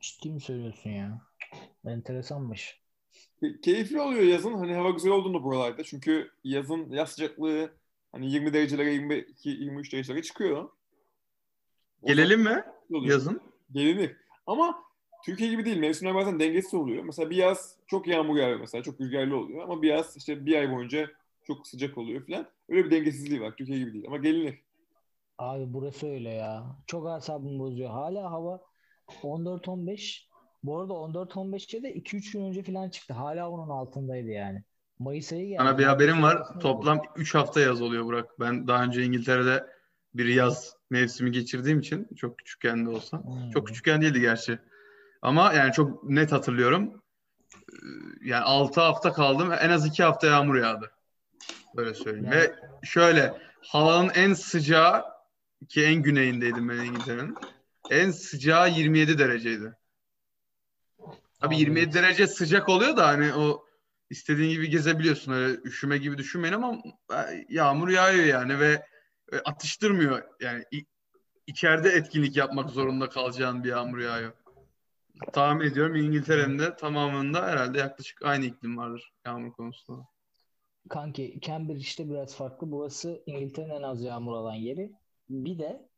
[0.00, 1.20] Ciddi mi söylüyorsun ya?
[1.86, 2.80] Enteresanmış.
[3.42, 4.54] Ke- Keyifli oluyor yazın.
[4.54, 5.84] Hani hava güzel olduğunda buralarda.
[5.84, 7.70] Çünkü yazın yaz sıcaklığı
[8.12, 10.70] hani 20 derecelere 22 23 derecelere çıkıyor.
[12.02, 13.40] O Gelelim mi yazın?
[13.72, 14.16] Gelinir.
[14.46, 14.78] Ama
[15.24, 15.76] Türkiye gibi değil.
[15.76, 17.04] Mevsimler bazen dengesiz oluyor.
[17.04, 18.82] Mesela bir yaz çok yağmur yağıyor mesela.
[18.82, 19.62] Çok rüzgarlı oluyor.
[19.62, 21.10] Ama bir yaz işte bir ay boyunca
[21.44, 22.46] çok sıcak oluyor falan.
[22.68, 23.54] Öyle bir dengesizliği var.
[23.56, 24.04] Türkiye gibi değil.
[24.06, 24.58] Ama gelinir.
[25.38, 26.76] Abi burası öyle ya.
[26.86, 27.90] Çok asabımı bozuyor.
[27.90, 28.60] Hala hava
[29.22, 30.26] 14-15.
[30.62, 33.14] Bu arada 14-15'te de 2-3 gün önce falan çıktı.
[33.14, 34.62] Hala onun altındaydı yani.
[34.98, 35.58] Mayıs ayı geldi.
[35.58, 36.60] Sana bir haberim var.
[36.60, 38.40] Toplam 3 hafta yaz oluyor Burak.
[38.40, 39.66] Ben daha önce İngiltere'de
[40.18, 43.18] bir yaz mevsimi geçirdiğim için çok küçükken de olsa.
[43.24, 43.50] Hmm.
[43.50, 44.58] Çok küçükken değildi gerçi.
[45.22, 47.02] Ama yani çok net hatırlıyorum.
[47.54, 47.76] Ee,
[48.24, 49.52] Yani 6 hafta kaldım.
[49.52, 50.90] En az 2 hafta yağmur yağdı.
[51.76, 52.24] Böyle söyleyeyim.
[52.32, 55.04] Yani- Ve şöyle havanın en sıcağı
[55.68, 57.36] ki en güneyindeydim ben İngiltere'nin.
[57.90, 59.76] En sıcağı 27 dereceydi.
[61.40, 61.94] Abi, 27 evet.
[61.94, 63.64] derece sıcak oluyor da hani o
[64.10, 65.32] istediğin gibi gezebiliyorsun.
[65.32, 66.78] Öyle üşüme gibi düşünmeyin ama
[67.12, 68.86] e, yağmur yağıyor yani ve
[69.32, 70.22] e, atıştırmıyor.
[70.40, 70.64] Yani
[71.46, 74.32] içeride etkinlik yapmak zorunda kalacağın bir yağmur yağıyor.
[75.32, 80.06] Tahmin ediyorum İngiltere'nin de tamamında herhalde yaklaşık aynı iklim vardır yağmur konusunda.
[80.88, 82.72] Kanki Cambridge'de biraz farklı.
[82.72, 84.92] Burası İngiltere'nin en az yağmur alan yeri.
[85.28, 85.88] Bir de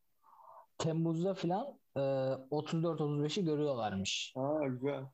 [0.79, 4.33] Temmuz'da falan e, 34-35'i görüyorlarmış.
[4.37, 5.05] Ha güzel.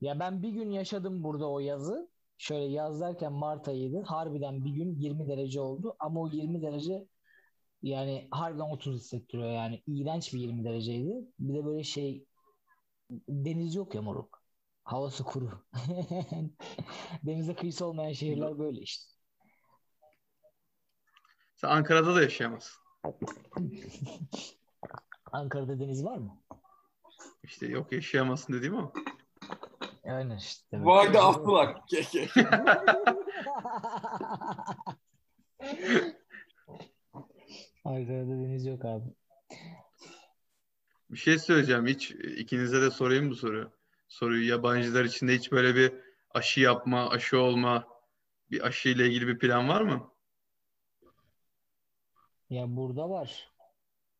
[0.00, 2.08] Ya ben bir gün yaşadım burada o yazı.
[2.38, 4.02] Şöyle yaz derken Mart ayıydı.
[4.02, 5.96] Harbiden bir gün 20 derece oldu.
[5.98, 7.06] Ama o 20 derece
[7.84, 9.82] yani harbiden 30 hissettiriyor yani.
[9.86, 11.12] İğrenç bir 20 dereceydi.
[11.38, 12.24] Bir de böyle şey
[13.28, 14.42] deniz yok ya moruk.
[14.84, 15.50] Havası kuru.
[17.22, 19.14] Denize kıyısı olmayan şehirler böyle işte.
[21.56, 22.82] Sen Ankara'da da yaşayamazsın.
[25.32, 26.40] Ankara'da deniz var mı?
[27.42, 28.92] İşte yok yaşayamazsın dediğim o.
[30.04, 30.84] Aynen işte.
[30.84, 31.82] Vay da astılar.
[37.84, 39.08] Ankara'da deniz yok abi.
[41.10, 41.86] Bir şey söyleyeceğim.
[41.86, 43.70] Hiç ikinize de sorayım bu soruyu.
[44.08, 45.92] Soruyu yabancılar içinde hiç böyle bir
[46.30, 47.88] aşı yapma, aşı olma,
[48.50, 50.10] bir aşı ile ilgili bir plan var mı?
[52.50, 53.52] Ya burada var.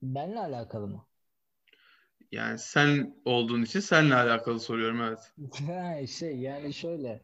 [0.03, 1.07] Benle alakalı mı?
[2.33, 5.33] Yani sen olduğun için seninle alakalı soruyorum evet.
[6.09, 7.23] Şey yani şöyle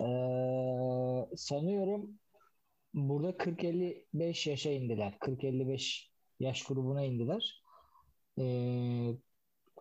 [0.00, 2.18] eee, sanıyorum
[2.94, 5.16] burada 40-55 yaşa indiler.
[5.20, 7.62] 40-55 yaş grubuna indiler.
[8.36, 9.16] Eee,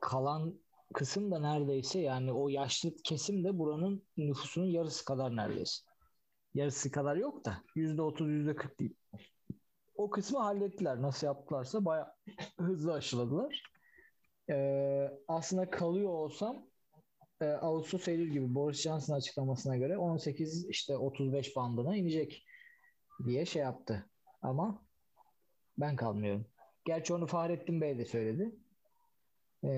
[0.02, 0.60] kalan
[0.93, 5.84] kısım da neredeyse yani o yaşlı kesim de buranın nüfusunun yarısı kadar neredeyse.
[6.54, 8.95] Yarısı kadar yok da %30 %40 değil.
[9.95, 11.02] O kısmı hallettiler.
[11.02, 12.08] Nasıl yaptılarsa bayağı
[12.60, 13.63] hızlı aşıladılar.
[14.50, 16.65] Eee, aslında kalıyor olsam
[17.41, 22.45] e, Ağustos Eylül gibi Boris Johnson açıklamasına göre 18 işte 35 bandına inecek
[23.26, 24.06] diye şey yaptı.
[24.42, 24.82] Ama
[25.78, 26.46] ben kalmıyorum.
[26.86, 28.56] Gerçi onu Fahrettin Bey de söyledi.
[29.64, 29.70] E,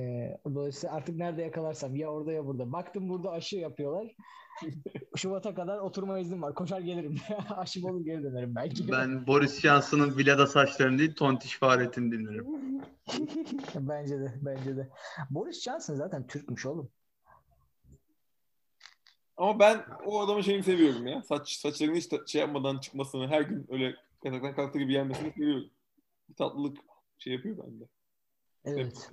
[0.46, 2.72] dolayısıyla artık nerede yakalarsam ya orada ya burada.
[2.72, 4.16] Baktım burada aşı yapıyorlar.
[5.16, 6.54] Şubat'a kadar oturma iznim var.
[6.54, 7.16] Koşar gelirim.
[7.58, 8.92] Aşım olur geri dönerim belki.
[8.92, 12.46] Ben Boris Johnson'ın Vilada saçlarını değil Tontiş Fahrettin dinlerim.
[13.76, 14.90] bence de bence de.
[15.30, 16.90] Boris Johnson zaten Türkmüş oğlum.
[19.44, 21.24] Ama ben o adamın şeyini seviyorum ya.
[21.24, 25.70] Saç saçlarını hiç şey yapmadan çıkmasını, her gün öyle yataktan kalktığı gibi yenmesini seviyorum.
[26.30, 26.78] Bir tatlılık
[27.18, 27.84] şey yapıyor bende.
[28.66, 29.12] Evet.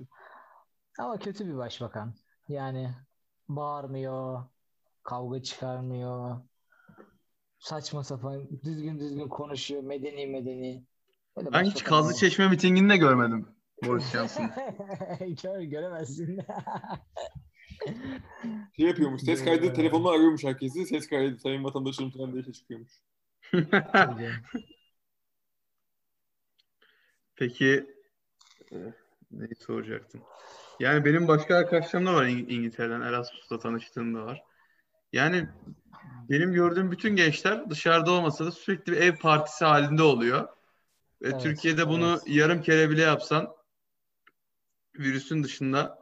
[0.99, 2.13] Ama kötü bir başbakan.
[2.47, 2.91] Yani
[3.49, 4.43] bağırmıyor,
[5.03, 6.41] kavga çıkarmıyor,
[7.59, 10.83] saçma sapan, düzgün düzgün konuşuyor, medeni medeni.
[11.37, 12.13] Böyle Ben hiç Kazlı.
[12.13, 13.47] Çeşme mitinginde görmedim
[13.85, 14.51] Boris Johnson'ı.
[15.43, 16.39] Gör, göremezsin.
[18.75, 19.21] Şey yapıyormuş.
[19.21, 20.85] Ses kaydı telefonla arıyormuş herkesi.
[20.85, 22.91] Ses kaydı sayın vatandaşım falan diye şey çıkıyormuş.
[27.35, 27.85] Peki
[28.71, 28.75] e,
[29.31, 30.21] neyi soracaktım?
[30.79, 33.01] Yani benim başka arkadaşlarım da var İng- İngiltere'den.
[33.01, 34.43] Erasmus'ta tanıştığım da var.
[35.13, 35.47] Yani
[36.29, 40.47] benim gördüğüm bütün gençler dışarıda olmasa da sürekli bir ev partisi halinde oluyor.
[41.21, 42.21] Ve Evet, Türkiye'de bunu evet.
[42.27, 43.55] yarım kere bile yapsan
[44.99, 46.00] virüsün dışında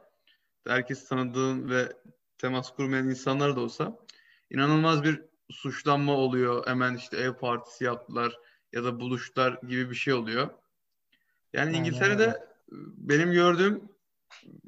[0.66, 1.92] herkes tanıdığın ve
[2.38, 3.96] temas kurmayan insanlar da olsa
[4.50, 6.66] inanılmaz bir suçlanma oluyor.
[6.66, 8.38] Hemen işte ev partisi yaptılar
[8.72, 10.50] ya da buluştular gibi bir şey oluyor.
[11.52, 12.46] Yani Aynen İngiltere'de öyle.
[12.96, 13.88] benim gördüğüm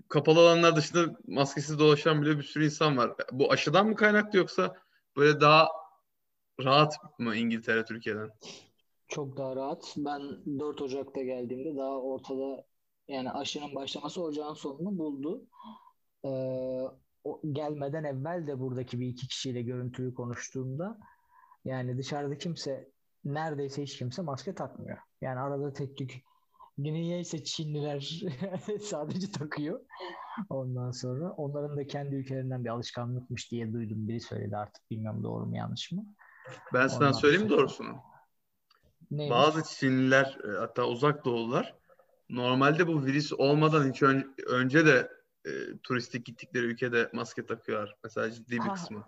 [0.09, 3.15] kapalı alanlar dışında maskesiz dolaşan bile bir sürü insan var.
[3.33, 4.77] Bu aşıdan mı kaynaklı yoksa
[5.17, 5.69] böyle daha
[6.65, 8.31] rahat mı İngiltere Türkiye'den?
[9.09, 9.95] Çok daha rahat.
[9.97, 10.21] Ben
[10.59, 12.65] 4 Ocak'ta geldiğimde daha ortada
[13.09, 15.47] yani aşının başlaması ocağın sonunu buldu.
[16.25, 16.29] Ee,
[17.25, 20.99] o gelmeden evvel de buradaki bir iki kişiyle görüntülü konuştuğumda
[21.65, 22.89] yani dışarıda kimse
[23.25, 24.99] neredeyse hiç kimse maske takmıyor.
[25.21, 26.23] Yani arada tek tük
[26.79, 28.23] niyeyse Çinliler
[28.83, 29.81] sadece takıyor.
[30.51, 34.09] Ondan sonra onların da kendi ülkelerinden bir alışkanlıkmış diye duydum.
[34.09, 36.05] Biri söyledi artık bilmiyorum doğru mu yanlış mı.
[36.75, 37.97] Ben sana Ondan söyleyeyim sonra- doğrusunu.
[39.11, 39.31] Neymiş?
[39.37, 41.75] Bazı Çinliler e, hatta uzak doğulular
[42.33, 45.13] normalde bu virüs olmadan hiç ön- önce de
[45.47, 45.51] e,
[45.83, 47.97] turistik gittikleri ülkede maske takıyorlar.
[48.05, 49.05] Mesela ciddi bir kısmı.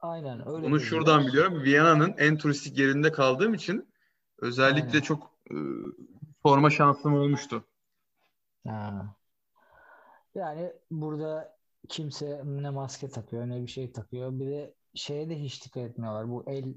[0.00, 0.66] Aynen öyle.
[0.66, 1.62] Bunu şuradan biliyorum.
[1.62, 3.88] Viyana'nın en turistik yerinde kaldığım için
[4.38, 5.02] özellikle Aynen.
[5.02, 5.54] çok e,
[6.42, 7.64] forma şansım olmuştu.
[8.64, 9.16] Ha.
[10.34, 11.56] Yani burada
[11.88, 14.40] kimse ne maske takıyor ne bir şey takıyor.
[14.40, 16.28] Bir de şeye de hiç dikkat etmiyorlar.
[16.30, 16.74] Bu el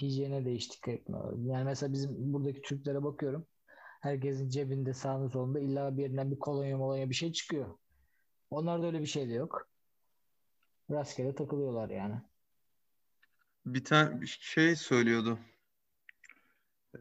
[0.00, 1.38] hijyene de hiç dikkat etmiyorlar.
[1.38, 3.46] Yani mesela bizim buradaki Türklere bakıyorum.
[4.02, 7.78] Herkesin cebinde sağında solunda illa bir yerinden bir kolonya molonya bir şey çıkıyor.
[8.50, 9.68] Onlarda öyle bir şey de yok.
[10.90, 12.14] Rastgele takılıyorlar yani.
[13.66, 15.38] Bir tane şey söylüyordu.
[16.96, 16.98] Ee,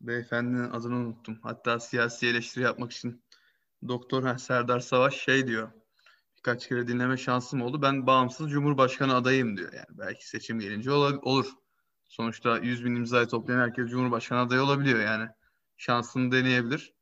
[0.00, 1.38] beyefendinin adını unuttum.
[1.42, 3.22] Hatta siyasi eleştiri yapmak için
[3.88, 5.72] Doktor Serdar Savaş şey diyor.
[6.36, 7.82] Birkaç kere dinleme şansım oldu.
[7.82, 9.72] Ben bağımsız Cumhurbaşkanı adayım diyor.
[9.72, 11.46] Yani belki seçim gelince ola- olur.
[12.08, 15.30] Sonuçta 100 bin imzayı toplayan herkes Cumhurbaşkanı adayı olabiliyor yani.
[15.80, 16.94] Şansını deneyebilir.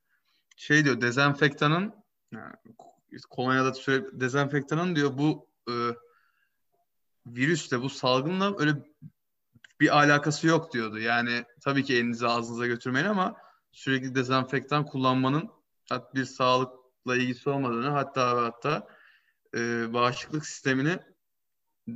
[0.56, 1.94] Şey diyor dezenfektanın
[2.32, 2.54] yani
[3.30, 5.74] kolonyada süre dezenfektanın diyor bu e,
[7.26, 8.72] virüsle bu salgınla öyle
[9.80, 10.98] bir alakası yok diyordu.
[10.98, 13.36] Yani tabii ki elinizi ağzınıza götürmeyin ama
[13.72, 15.50] sürekli dezenfektan kullanmanın
[16.14, 18.88] bir sağlıkla ilgisi olmadığını hatta hatta
[19.54, 20.98] e, bağışıklık sistemini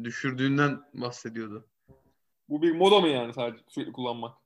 [0.04, 1.68] düşürdüğünden bahsediyordu.
[2.48, 4.41] Bu bir moda mı yani sadece sürekli kullanmak?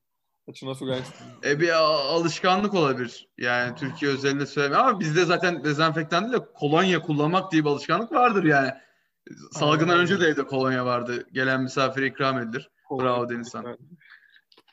[0.46, 1.26] Saçına su gelsin.
[1.44, 1.70] E bir
[2.14, 3.28] alışkanlık olabilir.
[3.38, 8.12] Yani Türkiye özelinde söylemiyorum ama bizde zaten dezenfektan değil de kolonya kullanmak diye bir alışkanlık
[8.12, 8.70] vardır yani.
[9.52, 10.02] Salgından Aynen.
[10.02, 11.26] önce de evde kolonya vardı.
[11.32, 12.70] Gelen misafire ikram edilir.
[12.90, 13.78] Bravo Denizhan.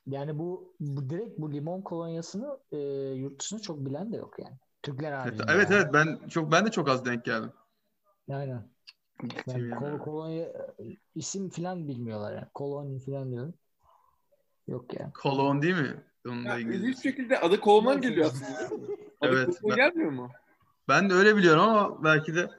[0.05, 2.78] Yani bu, bu direkt bu limon kolonyasını e,
[3.15, 4.57] yurt dışında çok bilen de yok yani.
[4.84, 5.51] Türkler Evet haricinde.
[5.51, 5.82] evet, yani.
[5.82, 7.51] evet ben çok ben de çok az denk geldim.
[8.30, 8.69] Aynen.
[9.24, 10.45] Gittiğim Yani kol, kolonya
[10.80, 12.47] e, isim falan bilmiyorlar yani.
[12.53, 13.53] Kolonya falan diyorum.
[14.68, 15.14] Yok yani.
[15.14, 16.03] Kolon değil mi?
[16.28, 16.86] Onun da Ya, İngilizcesi.
[16.89, 18.59] ilginç şekilde adı kolondan geliyor aslında.
[19.22, 20.32] Adı Evet, ben- gelmiyor mu?
[20.88, 22.49] Ben de öyle biliyorum ama belki de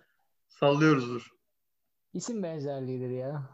[0.49, 1.31] sallıyoruzdur.
[2.13, 3.51] İsim benzerliğidir ya.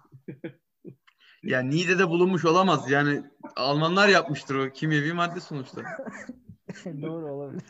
[1.43, 2.91] Yani Niğde'de bulunmuş olamaz.
[2.91, 3.23] Yani
[3.57, 5.83] Almanlar yapmıştır o kimyevi madde sonuçta.
[6.85, 7.63] Doğru olabilir.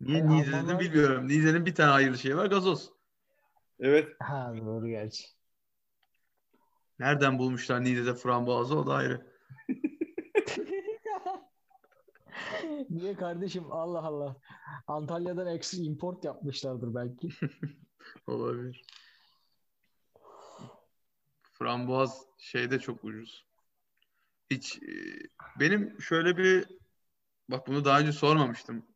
[0.00, 1.28] Niye Yani Niğde'de Almanlar- bilmiyorum.
[1.28, 2.90] Niğde'nin bir tane hayırlı şeyi var gazoz.
[3.80, 4.08] Evet.
[4.20, 5.24] Ha doğru gerçi.
[7.02, 9.26] Nereden bulmuşlar Niğde'de frambuazı o da ayrı.
[12.90, 14.36] Niye kardeşim Allah Allah.
[14.86, 17.28] Antalya'dan eksi import yapmışlardır belki.
[18.26, 18.84] Olabilir.
[21.52, 23.46] Frambuaz şeyde çok ucuz.
[24.50, 24.92] Hiç e,
[25.60, 26.66] benim şöyle bir
[27.48, 28.86] bak bunu daha önce sormamıştım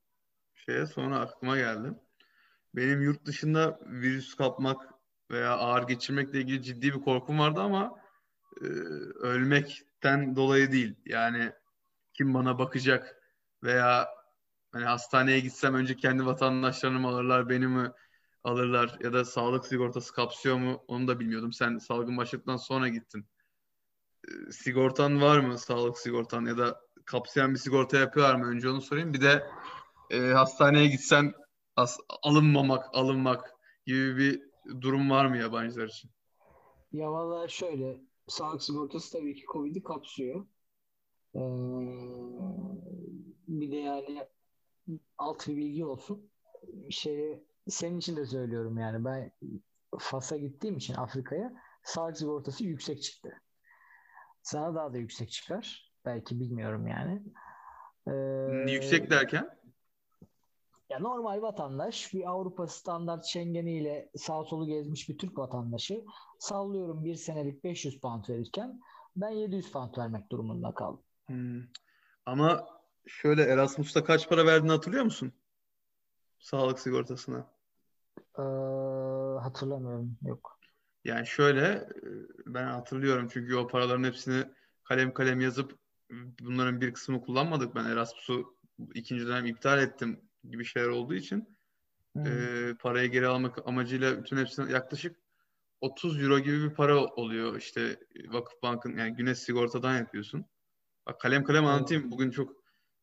[0.55, 1.93] şeye sonra aklıma geldi.
[2.75, 4.96] Benim yurt dışında virüs kapmak
[5.31, 7.95] veya ağır geçirmekle ilgili ciddi bir korkum vardı ama
[8.61, 8.67] e,
[9.21, 10.95] ölmekten dolayı değil.
[11.07, 11.53] Yani
[12.15, 13.23] kim bana bakacak
[13.63, 14.09] veya
[14.73, 17.93] hani hastaneye gitsem önce kendi vatandaşlarını mı alırlar, beni mi
[18.45, 21.53] alırlar ya da sağlık sigortası kapsıyor mu onu da bilmiyordum.
[21.53, 23.27] Sen salgın başladıktan sonra gittin.
[24.29, 28.47] E, sigortan var mı sağlık sigortan ya da kapsayan bir sigorta yapıyorlar mı?
[28.47, 29.13] Önce onu sorayım.
[29.13, 29.47] Bir de
[30.11, 31.33] e, hastaneye gitsen
[31.77, 33.51] as- alınmamak, alınmak
[33.87, 34.43] gibi bir
[34.81, 36.11] durum var mı yabancılar için?
[36.93, 40.47] Ya valla şöyle sağlık sigortası tabii ki Covid'i kapsıyor.
[41.35, 41.41] Ee,
[43.49, 44.27] bir de yani
[45.19, 46.31] alt bir bilgi olsun.
[46.91, 49.33] Şey, senin için de söylüyorum yani ben
[49.99, 51.53] Fas'a gittiğim için Afrika'ya
[51.83, 53.43] sağlık sigortası yüksek çıktı.
[54.43, 55.93] Sana daha da yüksek çıkar.
[56.05, 57.23] Belki bilmiyorum yani.
[58.09, 59.59] Ee, Yüksek derken?
[60.91, 66.05] Ya normal vatandaş bir Avrupa standart Schengen'iyle sağ solu gezmiş bir Türk vatandaşı
[66.39, 68.81] sallıyorum bir senelik 500 pound verirken
[69.17, 71.03] ben 700 pound vermek durumunda kaldım.
[71.27, 71.63] Hmm.
[72.27, 72.67] Ama
[73.07, 75.33] şöyle Erasmus'ta kaç para verdiğini hatırlıyor musun?
[76.39, 77.47] Sağlık sigortasına.
[78.39, 78.43] Ee,
[79.43, 80.19] hatırlamıyorum.
[80.23, 80.59] Yok.
[81.05, 81.87] Yani şöyle e,
[82.47, 84.45] ben hatırlıyorum çünkü o paraların hepsini
[84.85, 85.79] kalem kalem yazıp
[86.41, 87.75] bunların bir kısmını kullanmadık.
[87.75, 88.57] Ben Erasmus'u
[88.95, 90.21] ikinci dönem iptal ettim
[90.51, 91.57] gibi şeyler olduğu için
[92.17, 92.27] Hmm.
[92.27, 95.17] e, parayı geri almak amacıyla bütün hepsine yaklaşık
[95.81, 97.57] 30 euro gibi bir para oluyor.
[97.59, 97.97] İşte
[98.29, 100.45] Vakıfbank'ın yani Güneş Sigorta'dan yapıyorsun.
[101.07, 102.11] Bak kalem kalem anlatayım.
[102.11, 102.53] Bugün çok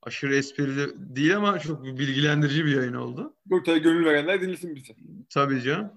[0.02, 3.36] aşırı esprili değil ama çok bilgilendirici bir yayın oldu.
[3.50, 4.96] Doktora gönül verenler dinlesin bizi.
[5.30, 5.92] Tabii canım.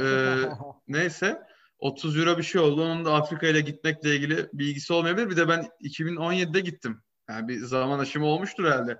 [0.00, 0.36] Ee,
[0.88, 1.42] neyse
[1.78, 2.82] 30 euro bir şey oldu.
[2.82, 5.30] Onun da Afrika ile gitmekle ilgili bilgisi olmayabilir.
[5.30, 7.02] Bir de ben 2017'de gittim.
[7.28, 8.98] Yani bir zaman aşımı olmuştur herhalde.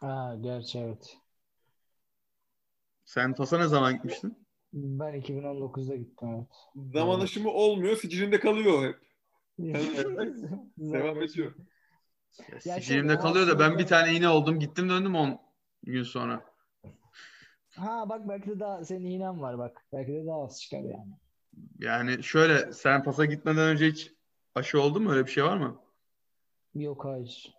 [0.00, 1.18] Ha, gerçi evet.
[3.04, 4.46] Sen Fas'a ne zaman gitmiştin?
[4.72, 6.46] Ben 2019'da gittim evet.
[6.92, 7.24] Zaman Evet.
[7.24, 8.98] aşımı olmuyor, sicilinde kalıyor hep.
[10.78, 11.54] Devam ediyor.
[12.64, 14.60] Ya Sicilimde şöyle, kalıyor da ben bir tane iğne oldum.
[14.60, 15.40] Gittim döndüm 10
[15.82, 16.44] gün sonra.
[17.76, 19.84] Ha bak belki de daha senin iğnen var bak.
[19.92, 21.12] Belki de daha az çıkar yani.
[21.78, 24.12] Yani şöyle sen Fas'a gitmeden önce hiç
[24.54, 25.10] aşı oldu mu?
[25.12, 25.80] Öyle bir şey var mı?
[26.74, 27.57] Yok hayır.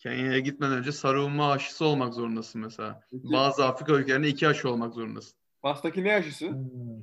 [0.00, 3.02] Kenya'ya gitmeden önce sarılma aşısı olmak zorundasın mesela.
[3.10, 5.38] Peki, Bazı Afrika ülkelerinde iki aşı olmak zorundasın.
[5.62, 6.48] Fas'taki ne aşısı?
[6.48, 7.02] Hmm.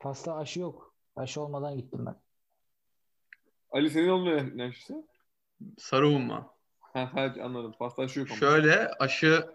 [0.00, 0.94] Pasta aşı yok.
[1.16, 2.16] Aşı olmadan gittim ben.
[3.70, 5.06] Ali senin olmayan ne aşısı?
[5.78, 6.60] Sarılma.
[6.92, 7.72] Ha, anladım.
[7.78, 8.38] Fas'ta aşı yok ama.
[8.38, 9.50] Şöyle aşı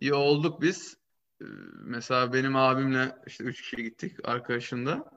[0.00, 0.96] iyi olduk biz.
[1.40, 5.10] Ee, Mesela benim abimle işte üç kişi gittik arkadaşında.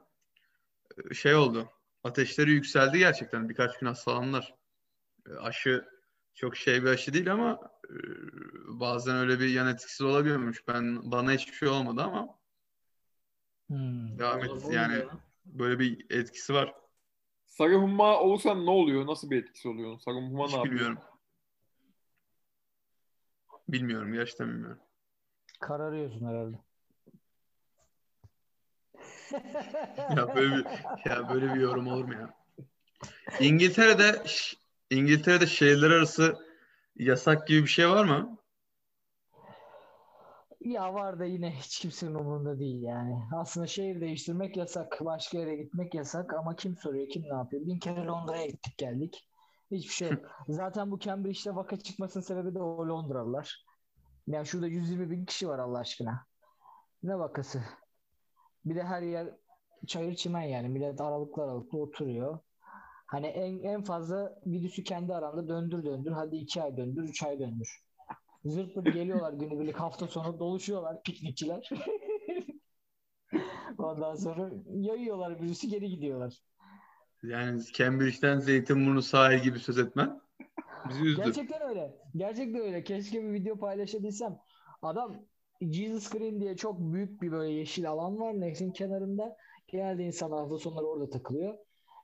[1.10, 1.68] Ee, Şey oldu.
[2.04, 3.48] Ateşleri yükseldi gerçekten.
[3.48, 4.54] Birkaç gün hastalandılar.
[5.28, 5.84] Ee, Aşı
[6.34, 7.94] çok şey bir aşı değil ama e,
[8.80, 10.68] bazen öyle bir yan etkisi olabiliyormuş.
[10.68, 12.38] Ben bana hiçbir şey olmadı ama
[13.66, 14.18] Hmm.
[14.18, 15.08] Devam et, yani- ya.
[15.44, 16.74] böyle bir etkisi var.
[17.46, 19.06] Sarı humma olursan ne oluyor?
[19.06, 19.98] Nasıl bir etkisi oluyor?
[19.98, 20.64] Sarı humma ne yapıyor?
[20.64, 20.98] bilmiyorum.
[23.68, 24.12] Bilmiyorum.
[24.12, 24.78] Gerçekten bilmiyorum.
[25.60, 26.56] Kararıyorsun herhalde.
[30.16, 30.66] Ya böyle bir
[31.10, 32.34] ya böyle bir yorum olur mu ya?
[33.40, 34.22] İngiltere'de
[34.92, 36.36] İngiltere'de şehirler arası
[36.96, 38.38] yasak gibi bir şey var mı?
[40.60, 43.22] Ya var da yine hiç kimsenin umurunda değil yani.
[43.36, 44.98] Aslında şehir değiştirmek yasak.
[45.00, 47.66] Başka yere gitmek yasak ama kim soruyor, kim ne yapıyor?
[47.66, 49.28] Bin kere Londra'ya gittik geldik.
[49.70, 50.20] Hiçbir şey yok.
[50.48, 53.64] Zaten bu Cambridge'de vaka çıkmasının sebebi de o Londralılar.
[54.26, 56.26] Yani şurada 120 bin kişi var Allah aşkına.
[57.02, 57.62] Ne vakası?
[58.64, 59.28] Bir de her yer
[59.86, 60.68] çayır çimen yani.
[60.68, 62.38] Millet aralıklı aralıklı oturuyor.
[63.12, 66.10] Hani en, en fazla virüsü kendi aranda döndür döndür.
[66.10, 67.82] Hadi iki ay döndür, üç ay döndür.
[68.44, 71.70] Zırt pırt geliyorlar günübirlik hafta sonu doluşuyorlar piknikçiler.
[73.78, 76.42] Ondan sonra yayıyorlar virüsü geri gidiyorlar.
[77.22, 80.20] Yani Cambridge'den Zeytinburnu sahil gibi söz etmen
[80.88, 81.22] bizi üzdü.
[81.24, 81.96] Gerçekten öyle.
[82.16, 82.84] Gerçekten öyle.
[82.84, 84.38] Keşke bir video paylaşabilsem.
[84.82, 85.26] Adam
[85.60, 89.36] Jesus Green diye çok büyük bir böyle yeşil alan var Nehrin kenarında.
[89.68, 91.54] Genelde insan hafta sonları orada takılıyor.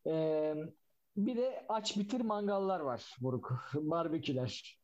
[0.07, 0.55] Ee,
[1.27, 3.53] bir de aç bitir mangallar var Buruk.
[3.75, 4.79] Barbeküler.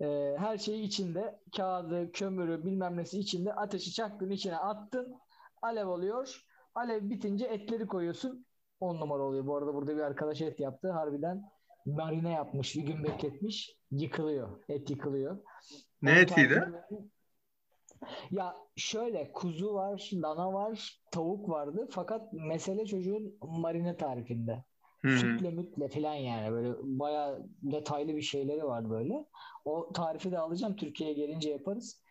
[0.00, 1.40] Ee, her şeyi içinde.
[1.56, 3.54] Kağıdı, kömürü bilmem nesi içinde.
[3.54, 5.16] Ateşi çaktın içine attın.
[5.62, 6.44] Alev oluyor.
[6.74, 8.46] Alev bitince etleri koyuyorsun.
[8.80, 9.46] 10 numara oluyor.
[9.46, 10.90] Bu arada burada bir arkadaş et yaptı.
[10.90, 11.50] Harbiden
[11.86, 12.76] marine yapmış.
[12.76, 13.76] Bir gün bekletmiş.
[13.90, 14.64] Yıkılıyor.
[14.68, 15.38] Et yıkılıyor.
[16.02, 16.72] Ne Onun etiydi?
[18.30, 21.88] Ya şöyle kuzu var, dana var, tavuk vardı.
[21.90, 24.64] Fakat mesele çocuğun marine tarifinde.
[25.02, 25.08] Hı.
[25.10, 29.24] Sütle mütle falan yani böyle bayağı detaylı bir şeyleri var böyle.
[29.64, 32.02] O tarifi de alacağım Türkiye'ye gelince yaparız.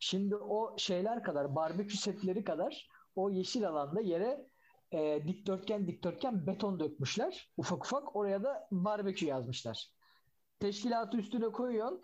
[0.00, 4.46] Şimdi o şeyler kadar barbekü setleri kadar o yeşil alanda yere
[4.92, 7.52] e, dikdörtgen dikdörtgen beton dökmüşler.
[7.56, 9.90] Ufak ufak oraya da barbekü yazmışlar.
[10.60, 12.02] Teşkilatı üstüne koyuyorsun.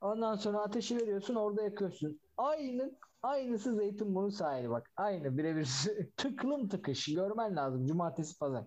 [0.00, 2.20] Ondan sonra ateşi veriyorsun orada yakıyorsun.
[2.36, 4.90] Aynı aynısı Zeytinburnu sahili bak.
[4.96, 5.68] Aynı birebir
[6.16, 7.14] tıklım tıkış.
[7.14, 7.86] Görmen lazım.
[7.86, 8.64] Cumartesi pazar.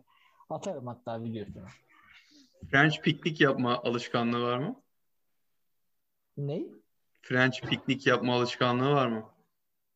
[0.49, 1.65] Atarım hatta videosunu.
[2.71, 4.81] French piknik yapma alışkanlığı var mı?
[6.37, 6.63] Ne?
[7.21, 9.29] French piknik yapma alışkanlığı var mı?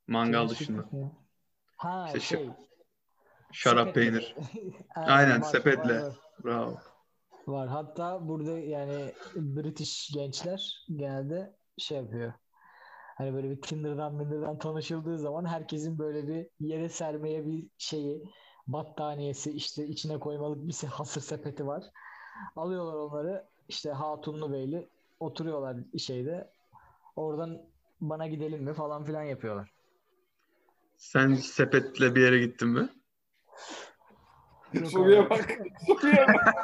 [0.07, 0.85] Mangal dışında.
[1.77, 2.49] Ha İşte şey.
[3.51, 4.01] Şarap sepetle.
[4.01, 4.35] peynir.
[4.95, 6.01] Aynen, var, sepetle.
[6.01, 6.15] Var.
[6.43, 6.77] Bravo.
[7.47, 7.67] Var.
[7.67, 12.33] Hatta burada yani British gençler genelde şey yapıyor.
[13.17, 18.23] Hani böyle bir Tinder'dan Minder'dan tanışıldığı zaman herkesin böyle bir yere sermeye bir şeyi
[18.67, 21.83] battaniyesi işte içine koymalık bir se- hasır sepeti var.
[22.55, 24.89] Alıyorlar onları işte Hatunlu Beyli
[25.19, 26.51] oturuyorlar şeyde.
[27.15, 27.61] Oradan
[28.01, 29.71] bana gidelim mi falan filan yapıyorlar.
[30.97, 32.89] Sen sepetle bir yere gittin mi?
[34.91, 35.51] Soruya bak.
[35.87, 36.55] Soruya bak.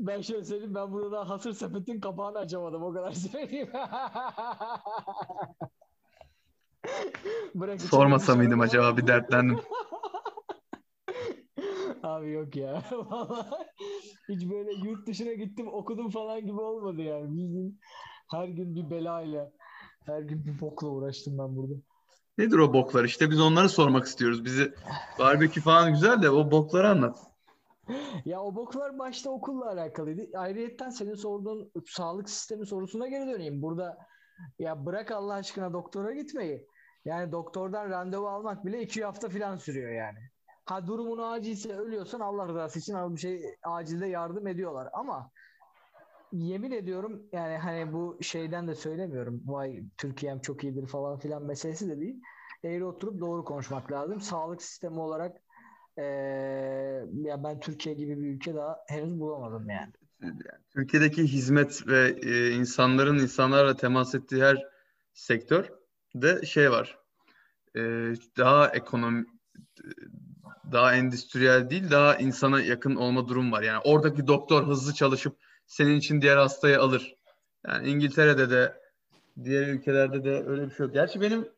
[0.00, 3.70] Ben şöyle söyleyeyim ben burada daha hasır sepetin kapağını açamadım o kadar söyleyeyim.
[7.54, 9.58] Bırak Sormasa mıydım acaba bir dertlendim.
[12.02, 12.82] Abi yok ya.
[12.92, 13.66] Vallahi
[14.28, 17.30] hiç böyle yurt dışına gittim okudum falan gibi olmadı yani.
[17.30, 17.80] Bildiğin
[18.30, 19.52] her gün bir belayla,
[20.06, 21.74] her gün bir bokla uğraştım ben burada.
[22.38, 23.04] Nedir o boklar?
[23.04, 24.44] İşte biz onları sormak istiyoruz.
[24.44, 24.74] Bizi
[25.18, 27.18] barbekü falan güzel de o bokları anlat.
[28.24, 30.38] Ya o boklar başta okulla alakalıydı.
[30.38, 33.62] Ayrıyetten senin sorduğun sağlık sistemi sorusuna geri döneyim.
[33.62, 33.98] Burada
[34.58, 36.66] ya bırak Allah aşkına doktora gitmeyi.
[37.06, 40.18] Yani doktordan randevu almak bile iki hafta falan sürüyor yani.
[40.64, 45.30] Ha durumun acilse ölüyorsan Allah rızası için bir şey acilde yardım ediyorlar ama
[46.32, 49.42] yemin ediyorum yani hani bu şeyden de söylemiyorum.
[49.46, 52.20] Vay Türkiye'm çok iyidir falan filan meselesi de değil.
[52.64, 54.20] Eğri oturup doğru konuşmak lazım.
[54.20, 55.36] Sağlık sistemi olarak
[55.98, 56.04] eee,
[57.12, 59.92] ya ben Türkiye gibi bir ülke daha henüz bulamadım yani.
[60.70, 64.62] Türkiye'deki hizmet ve e, insanların insanlarla temas ettiği her
[65.12, 65.70] sektör
[66.22, 66.98] de şey var.
[67.76, 67.80] E,
[68.36, 69.26] daha ekonomi
[70.72, 73.62] daha endüstriyel değil, daha insana yakın olma durum var.
[73.62, 75.36] Yani oradaki doktor hızlı çalışıp
[75.66, 77.14] senin için diğer hastayı alır.
[77.66, 78.80] Yani İngiltere'de de
[79.44, 80.94] diğer ülkelerde de öyle bir şey yok.
[80.94, 81.48] Gerçi benim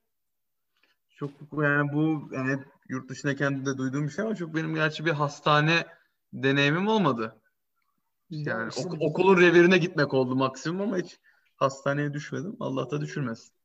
[1.16, 5.04] çok yani bu yani hep yurt dışındayken de duyduğum bir şey ama çok benim gerçi
[5.04, 5.86] bir hastane
[6.32, 7.36] deneyimim olmadı.
[8.30, 11.18] Yani ok- okulun revirine gitmek oldu maksimum ama hiç
[11.56, 12.56] hastaneye düşmedim.
[12.60, 13.57] Allah da düşürmesin.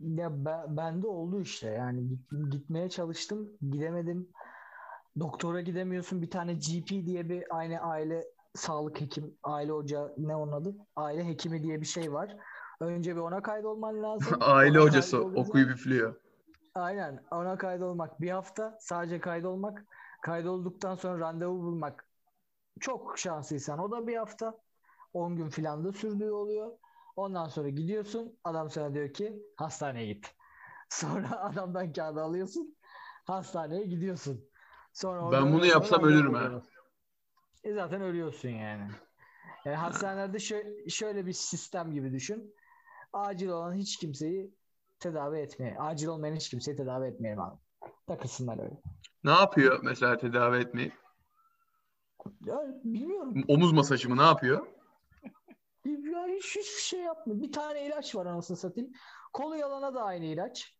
[0.00, 1.68] Ya ben, bende oldu işte.
[1.68, 4.28] Yani git- gitmeye çalıştım gidemedim.
[5.20, 6.22] Doktora gidemiyorsun.
[6.22, 8.24] Bir tane GP diye bir aynı aile
[8.54, 10.76] sağlık hekim aile hoca ne onun adı?
[10.96, 12.36] Aile hekimi diye bir şey var.
[12.80, 14.38] Önce bir ona kaydolman lazım.
[14.40, 16.14] Aile Ona hocası kaydolunca- okuyup üflüyor.
[16.74, 17.24] aynen.
[17.30, 19.84] Ona kaydolmak bir hafta sadece kaydolmak.
[20.22, 22.06] Kaydolduktan sonra randevu bulmak.
[22.80, 24.58] Çok şanslıysan o da bir hafta.
[25.12, 26.72] 10 gün filan da sürdüğü oluyor.
[27.16, 30.34] Ondan sonra gidiyorsun adam sana diyor ki hastaneye git.
[30.88, 32.76] Sonra adamdan kağıdı alıyorsun
[33.24, 34.50] hastaneye gidiyorsun.
[34.92, 36.62] Sonra Ben bunu yapsam ölürüm ha.
[37.64, 38.90] E zaten ölüyorsun yani.
[39.66, 42.54] E, hastanelerde şö- şöyle bir sistem gibi düşün.
[43.12, 44.54] acil olan hiç kimseyi
[44.98, 47.56] tedavi etmeye, acil olmayan hiç kimseyi tedavi etmeyelim abi.
[48.06, 48.82] Takılsınlar öyle.
[49.24, 50.92] Ne yapıyor mesela tedavi etmeyi?
[52.44, 53.44] Ya bilmiyorum.
[53.48, 54.66] Omuz masajı mı ne yapıyor?
[55.90, 57.42] Ya hiç hiçbir şey yapmıyor.
[57.42, 58.92] Bir tane ilaç var anasını satayım.
[59.32, 60.76] Kolu yalana da aynı ilaç.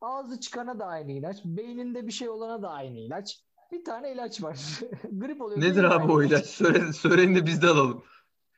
[0.00, 1.44] Ağzı çıkana da aynı ilaç.
[1.44, 3.44] Beyninde bir şey olana da aynı ilaç.
[3.72, 4.58] Bir tane ilaç var.
[5.12, 5.60] Grip oluyor.
[5.60, 6.46] Nedir abi o ilaç?
[6.46, 8.04] Söyle, söyleyin de biz de alalım.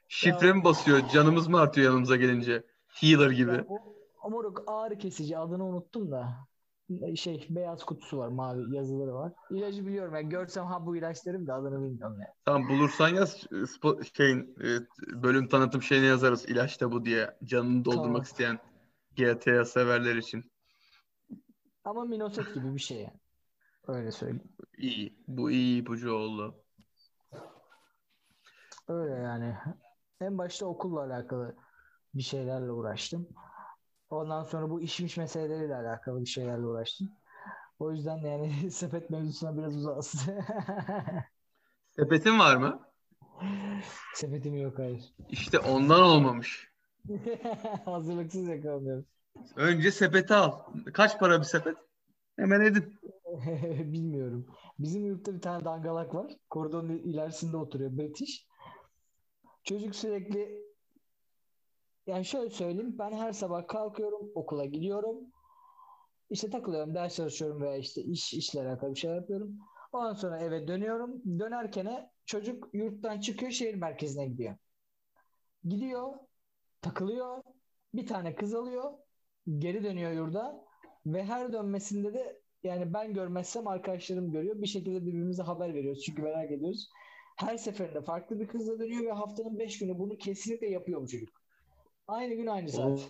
[0.09, 1.09] Şifre Ya- mi basıyor?
[1.09, 2.64] Canımız mı artıyor yanımıza gelince?
[2.88, 3.51] Healer gibi.
[3.53, 3.66] Ya
[4.22, 6.28] o moruk ağrı kesici adını unuttum da
[7.16, 9.32] şey beyaz kutusu var mavi yazıları var.
[9.51, 12.34] İlacı biliyorum yani görsem ha bu ilaç derim de adını bilmiyorum yani.
[12.45, 13.47] Tamam bulursan yaz
[14.16, 14.68] şeyin e,
[15.22, 16.49] bölüm tanıtım şeyine yazarız.
[16.49, 17.36] İlaç da bu diye.
[17.45, 18.22] Canını doldurmak Tamam.
[18.22, 18.59] isteyen
[19.16, 20.53] GTA severler için.
[21.84, 23.20] Ama minoset gibi bir şey yani.
[23.88, 24.43] Öyle söyleyeyim.
[24.78, 25.16] İyi.
[25.28, 26.55] Bu iyi ipucu oldu.
[28.88, 29.57] Öyle yani.
[30.20, 31.57] En başta okulla alakalı
[32.14, 33.28] bir şeylerle uğraştım.
[34.11, 37.11] Ondan sonra bu işmiş meseleleriyle alakalı bir şeylerle uğraştım.
[37.78, 40.14] O yüzden yani sepet mevzusuna biraz uzağız.
[41.96, 42.80] Sepetin var mı?
[44.14, 45.14] Sepetim yok hayır.
[45.28, 46.70] İşte ondan olmamış.
[47.84, 49.04] Hazırlıksız yakalanıyoruz.
[49.56, 50.52] Önce sepeti al.
[50.92, 51.76] Kaç para bir sepet?
[52.36, 53.00] Hemen edin.
[53.92, 54.46] Bilmiyorum.
[54.78, 56.32] Bizim yurtta bir tane dangalak var.
[56.50, 58.46] Koridorun ilerisinde oturuyor British.
[59.64, 60.69] Çocuk sürekli
[62.07, 65.18] yani şöyle söyleyeyim ben her sabah kalkıyorum okula gidiyorum.
[66.30, 69.59] İşte takılıyorum ders çalışıyorum veya işte iş işle alakalı bir şey yapıyorum.
[69.92, 71.22] Ondan sonra eve dönüyorum.
[71.38, 74.57] Dönerken çocuk yurttan çıkıyor şehir merkezine gidiyor.
[75.64, 76.14] Gidiyor
[76.82, 77.42] takılıyor.
[77.94, 78.92] Bir tane kız alıyor.
[79.59, 80.64] Geri dönüyor yurda.
[81.07, 84.62] Ve her dönmesinde de yani ben görmezsem arkadaşlarım görüyor.
[84.62, 86.03] Bir şekilde birbirimize haber veriyoruz.
[86.03, 86.88] Çünkü merak ediyoruz.
[87.36, 91.39] Her seferinde farklı bir kızla dönüyor ve haftanın 5 günü bunu kesinlikle yapıyor bu çocuk.
[92.11, 93.00] Aynı gün aynı saat.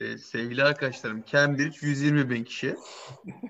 [0.00, 2.76] Ee, sevgili arkadaşlarım Cambridge 120 bin kişi.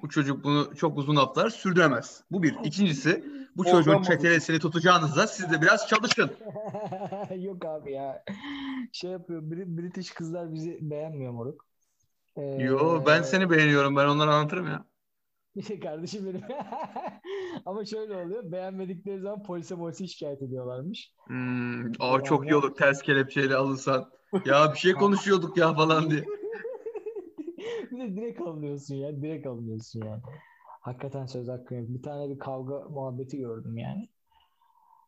[0.03, 2.25] Bu çocuk bunu çok uzun haftalar sürdüremez.
[2.31, 2.57] Bu bir.
[2.65, 3.25] İkincisi
[3.57, 6.31] bu çocuğun çetelesini tutacağınızda siz de biraz çalışın.
[7.39, 8.25] Yok abi ya.
[8.93, 9.43] Şey yapıyor.
[9.43, 11.67] Bri- British kızlar bizi beğenmiyor moruk.
[12.37, 13.97] Ee, Yo ben seni beğeniyorum.
[13.97, 14.85] Ben onları anlatırım ya.
[15.83, 16.43] Kardeşim benim.
[17.67, 18.53] Ama şöyle oluyor.
[18.53, 21.13] Beğenmedikleri zaman polise polise şikayet ediyorlarmış.
[21.27, 24.11] Hmm, aa çok iyi olur ters kelepçeyle alınsan.
[24.45, 26.25] Ya bir şey konuşuyorduk ya falan diye.
[27.91, 29.23] bir de direkt alınıyorsun ya.
[29.23, 30.23] Direkt alınıyorsun yani.
[30.81, 31.89] Hakikaten söz hakkı yok.
[31.89, 34.09] Bir tane bir kavga muhabbeti gördüm yani.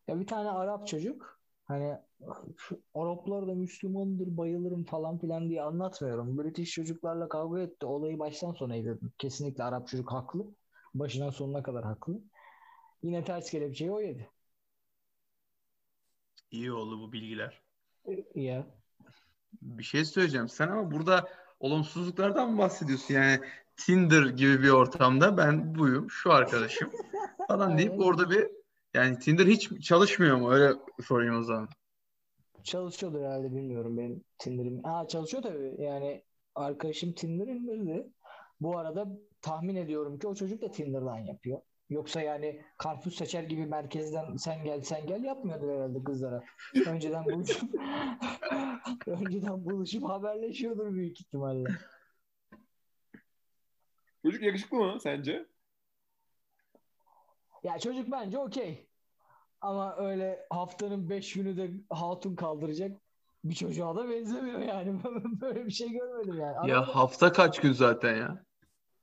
[0.09, 1.99] Ya bir tane Arap çocuk hani
[2.95, 6.39] Araplar da Müslümandır bayılırım falan filan diye anlatmıyorum.
[6.39, 7.87] British çocuklarla kavga etti.
[7.87, 9.13] Olayı baştan sona izledim.
[9.19, 10.47] Kesinlikle Arap çocuk haklı.
[10.95, 12.21] Başından sonuna kadar haklı.
[13.03, 14.31] Yine ters kelepçeyi o yedi.
[16.51, 17.63] İyi oldu bu bilgiler.
[18.35, 18.67] Ya.
[19.63, 20.49] Bir şey söyleyeceğim.
[20.49, 21.29] Sen ama burada
[21.61, 23.15] olumsuzluklardan mı bahsediyorsun?
[23.15, 23.41] Yani
[23.77, 26.91] Tinder gibi bir ortamda ben buyum, şu arkadaşım
[27.49, 28.62] falan deyip orada bir
[28.95, 30.53] yani Tinder hiç çalışmıyor mu?
[30.53, 31.69] Öyle sorayım o zaman.
[32.65, 34.83] Çalışıyordur herhalde bilmiyorum benim Tinder'ım.
[34.83, 35.75] Ha çalışıyor tabii.
[35.79, 36.25] Yani
[36.55, 38.07] arkadaşım Tinder indirdi.
[38.61, 39.09] Bu arada
[39.43, 41.61] tahmin ediyorum ki o çocuk da Tinder'dan yapıyor.
[41.91, 46.45] Yoksa yani karpuz seçer gibi merkezden sen gel sen gel yapmıyordur herhalde kızlara.
[46.87, 47.71] Önceden buluşup
[49.07, 51.71] önceden buluşup haberleşiyordur büyük ihtimalle.
[54.23, 55.47] Çocuk yakışıklı mı sence?
[57.63, 58.87] Ya çocuk bence okey.
[59.61, 63.01] Ama öyle haftanın 5 günü de hatun kaldıracak
[63.45, 65.01] bir çocuğa da benzemiyor yani.
[65.41, 66.71] Böyle bir şey görmedim yani.
[66.71, 68.45] Ya Arada- hafta kaç gün zaten ya?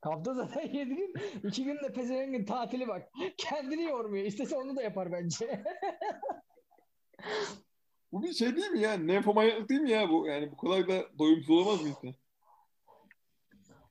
[0.02, 1.14] Hafta zaten 7 gün.
[1.44, 3.10] 2 gün de pezevengin tatili bak.
[3.38, 4.26] Kendini yormuyor.
[4.26, 5.64] İstese onu da yapar bence.
[8.12, 8.94] Bu bir şey değil mi ya?
[8.94, 10.28] Nefomanyaklık değil mi ya bu?
[10.28, 12.14] Yani bu kadar da doyumsuz olamaz mı insan?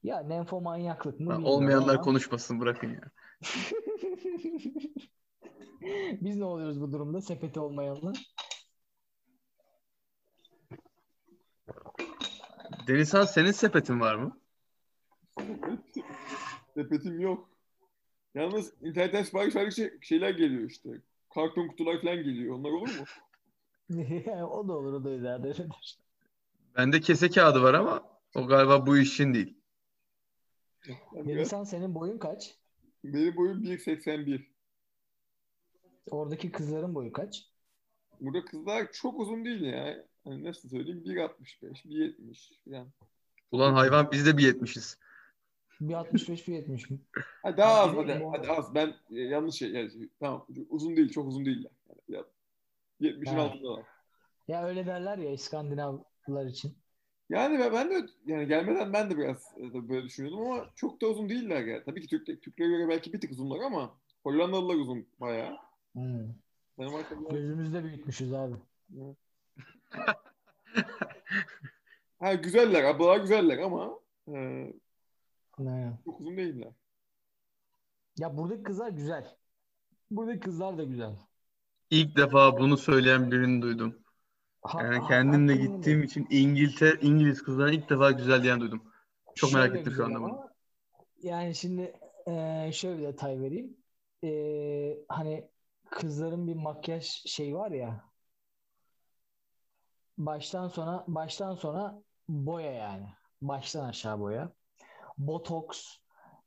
[0.02, 2.02] ya nenfomanyaklık mı Ha, Olmayanlar ama.
[2.02, 3.00] konuşmasın bırakın ya.
[6.20, 7.20] Biz ne oluyoruz bu durumda?
[7.20, 8.34] Sepeti olmayanlar.
[12.89, 14.41] Denizhan senin sepetin var mı?
[16.74, 17.51] Sepetim yok.
[18.34, 20.91] Yalnız internetten sipariş verdikçe şeyler geliyor işte.
[21.34, 22.55] Karton kutular falan geliyor.
[22.55, 23.05] Onlar olur mu?
[24.51, 25.53] o da olur o da ileride.
[26.76, 29.59] Bende kese kağıdı var ama o galiba bu işin değil.
[31.12, 32.59] Denizhan senin boyun kaç?
[33.05, 34.46] Benim boyum 1.81.
[36.11, 37.46] Oradaki kızların boyu kaç?
[38.20, 40.05] Burada kızlar çok uzun değil ya.
[40.24, 41.03] Hani nasıl söyleyeyim?
[41.07, 42.88] 1.65, 1.70 falan.
[43.51, 44.99] Ulan hayvan biz de bir yetmişiz.
[45.80, 46.99] Bir 65 bir 70 mi?
[47.42, 48.74] Ha, daha az hadi, hadi az.
[48.74, 51.72] Ben e, yanlış şey yani, tamam uzun değil, çok uzun değiller.
[51.88, 52.26] Yani, biraz
[53.01, 53.42] 70'in Ha.
[53.42, 53.84] altında var.
[54.49, 56.78] Ya öyle derler ya İskandinav Araplar için.
[57.28, 61.06] Yani ben, ben de yani gelmeden ben de biraz e, böyle düşünüyordum ama çok da
[61.06, 61.82] uzun değiller yani.
[61.84, 65.56] Tabii ki Türk, Türklere göre belki bir tık uzunlar ama Hollandalılar uzun bayağı.
[65.92, 66.34] Hmm.
[66.78, 67.30] Danimarkalılar...
[67.30, 68.54] Gözümüzde büyütmüşüz abi.
[72.18, 73.98] Ha güzeller, ablalar güzeller ama
[74.28, 74.32] e,
[75.58, 75.92] Ne?
[76.04, 76.72] çok uzun değiller.
[78.18, 79.36] Ya buradaki kızlar güzel.
[80.10, 81.16] Buradaki kızlar da güzel.
[81.90, 83.98] İlk defa bunu söyleyen birini duydum.
[84.78, 88.82] Yani kendimle hakikaten gittiğim için İngiltere, İngiliz kızların ilk defa güzel diyen duydum.
[89.34, 90.48] Çok merak Şöyle ettim şu anda bunu.
[91.22, 91.92] Yani şimdi
[92.26, 93.76] eee, şöyle bir detay vereyim.
[94.22, 95.48] Eee, hani
[95.90, 98.04] kızların bir makyaj şey var ya
[100.18, 103.06] baştan sona baştan sona boya yani.
[103.42, 104.52] Baştan aşağı boya.
[105.18, 105.96] Botoks,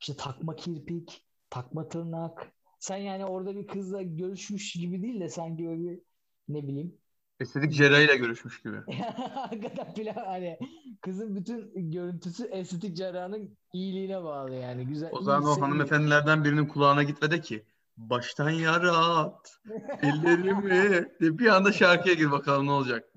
[0.02, 2.54] işte takma kirpik, takma tırnak.
[2.80, 6.02] Sen yani orada bir kızla görüşmüş gibi değil de sanki böyle bir
[6.50, 6.98] ne bileyim
[7.42, 8.78] Estetik cerrahıyla görüşmüş gibi.
[9.34, 10.60] Hakikaten plan hani
[11.02, 14.86] kızın bütün görüntüsü estetik cerrahının iyiliğine bağlı yani.
[14.86, 15.10] Güzel.
[15.12, 17.64] O zaman o hanımefendilerden birinin kulağına git ve de ki
[17.98, 19.60] baştan yarat
[20.02, 20.72] ellerimi
[21.22, 23.10] de bir anda şarkıya gir bakalım ne olacak.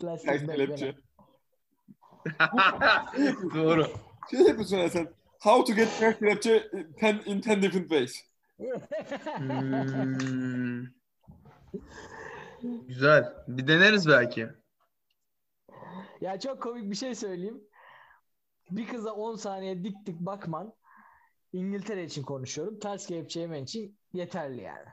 [0.00, 0.94] Plastik kelepçe.
[3.54, 3.86] Doğru.
[4.30, 5.08] Şey yapıyorsun yani sen.
[5.40, 8.22] How to get ters kelepçe ten, in 10 different ways.
[9.36, 10.86] Hmm.
[12.88, 13.34] Güzel.
[13.48, 14.48] Bir deneriz belki.
[16.20, 17.64] Ya çok komik bir şey söyleyeyim.
[18.70, 20.74] Bir kıza 10 saniye dik dik bakman
[21.52, 22.78] İngiltere için konuşuyorum.
[22.78, 24.88] Ters yemen için yeterli yani.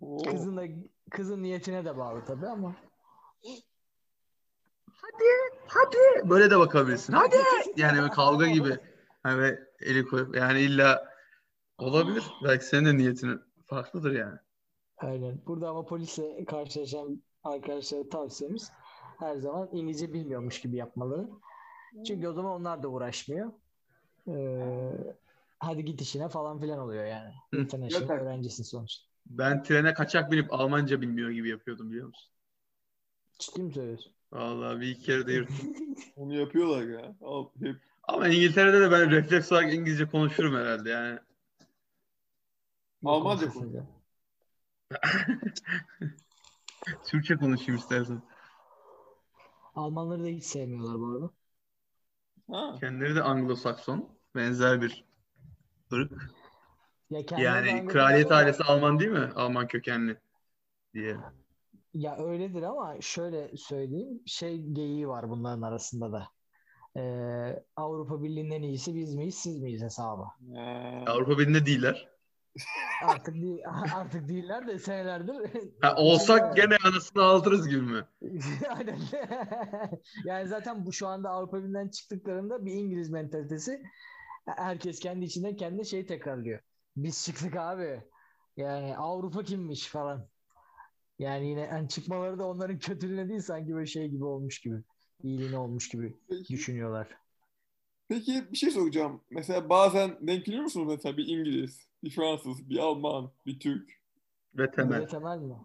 [0.00, 0.22] Oo.
[0.22, 0.62] Kızın da
[1.10, 2.76] kızın niyetine de bağlı tabii ama.
[5.66, 6.30] Hadi.
[6.30, 7.12] Böyle de bakabilirsin.
[7.12, 7.36] Hadi.
[7.76, 8.78] Yani böyle kavga gibi.
[9.22, 11.12] Hani eli koyup yani illa
[11.78, 12.24] olabilir.
[12.44, 14.38] Belki senin de niyetin farklıdır yani.
[14.98, 15.40] Aynen.
[15.46, 18.72] Burada ama polisle karşılaşan arkadaşlara tavsiyemiz
[19.18, 21.28] her zaman İngilizce bilmiyormuş gibi yapmaları.
[22.06, 23.52] Çünkü o zaman onlar da uğraşmıyor.
[24.28, 24.92] Ee,
[25.58, 27.34] hadi git işine falan filan oluyor yani.
[27.52, 29.06] International öğrencisin sonuçta.
[29.26, 32.30] Ben trene kaçak binip Almanca bilmiyor gibi yapıyordum biliyor musun?
[33.38, 34.12] Ciddi mi söylüyorsun?
[34.32, 35.74] Vallahi bir iki kere de yırttım.
[36.16, 37.16] Onu yapıyorlar ya.
[37.22, 37.76] Al, hep.
[38.02, 41.18] Ama İngiltere'de de ben refleks olarak İngilizce konuşurum herhalde yani.
[43.04, 43.74] Almanca Yok, konuş.
[47.06, 48.22] Türkçe konuşayım istersen.
[49.74, 51.30] Almanları da hiç sevmiyorlar bu arada.
[52.50, 52.74] Ha.
[52.80, 54.08] Kendileri de Anglo-Sakson.
[54.34, 55.04] Benzer bir
[55.92, 56.12] ırk.
[57.10, 59.30] Ya Yani kraliyet ailesi Alman değil mi?
[59.36, 60.20] Alman kökenli
[60.94, 61.16] diye.
[61.94, 64.22] Ya öyledir ama şöyle söyleyeyim.
[64.26, 66.28] Şey geyiği var bunların arasında da.
[66.96, 70.22] Ee, Avrupa Birliği'nin en iyisi biz miyiz siz miyiz hesabı.
[70.54, 71.04] Ha.
[71.06, 72.08] Avrupa Birliği'nde değiller.
[73.04, 73.58] Artık değil,
[73.94, 75.34] artık değiller de senelerdir.
[75.80, 78.04] Ha, olsak gene anasını aldırız gibi mi?
[78.68, 78.98] Aynen.
[80.24, 83.82] yani zaten bu şu anda Avrupa Birliği'nden çıktıklarında bir İngiliz mentalitesi
[84.46, 86.60] herkes kendi içinden kendine şey tekrarlıyor.
[86.96, 88.02] Biz çıktık abi.
[88.56, 90.28] Yani Avrupa kimmiş falan.
[91.18, 94.82] Yani yine yani çıkmaları da onların kötülüğüne değil sanki böyle şey gibi olmuş gibi.
[95.22, 97.08] İyiliğine olmuş gibi Peki, düşünüyorlar.
[98.08, 99.20] peki bir şey soracağım.
[99.30, 103.90] Mesela bazen denk geliyor musunuz mesela bir İngiliz, bir Fransız, bir Alman, bir Türk.
[104.54, 105.06] Ve temel.
[105.06, 105.08] Temel.
[105.08, 105.56] temel mi?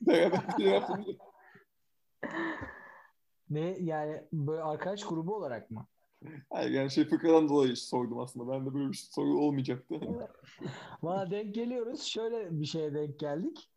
[0.00, 1.06] Beraber bir şey yaptınız.
[3.50, 5.86] Ne yani böyle arkadaş grubu olarak mı?
[6.50, 8.52] Hayır yani şey fıkradan dolayı sordum aslında.
[8.52, 9.94] Ben de böyle bir soru olmayacaktı.
[11.02, 12.02] Valla denk geliyoruz.
[12.02, 13.70] Şöyle bir şeye denk geldik.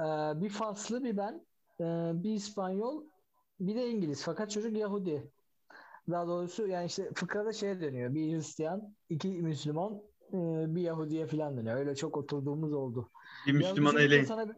[0.00, 0.04] Ee,
[0.40, 1.46] bir Faslı bir ben,
[1.80, 1.84] ee,
[2.14, 3.04] bir İspanyol,
[3.60, 4.22] bir de İngiliz.
[4.24, 5.30] Fakat çocuk Yahudi.
[6.10, 8.14] Daha doğrusu yani işte fıkrada şeye dönüyor.
[8.14, 10.02] Bir Hristiyan, iki Müslüman,
[10.74, 11.76] bir Yahudiye falan dönüyor.
[11.76, 13.10] Öyle çok oturduğumuz oldu.
[13.46, 14.24] Bir Müslüman eleyin.
[14.24, 14.56] sana bir-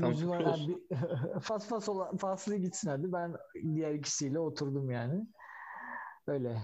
[0.00, 0.78] Tam Müslüman bir,
[1.40, 3.12] fas fas olan, faslı gitsin hadi.
[3.12, 3.36] Ben
[3.74, 5.26] diğer ikisiyle oturdum yani.
[6.26, 6.62] Öyle.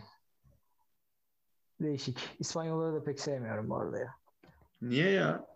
[1.80, 2.36] Değişik.
[2.38, 4.14] İspanyolları da pek sevmiyorum bu arada ya.
[4.82, 5.46] Niye ya?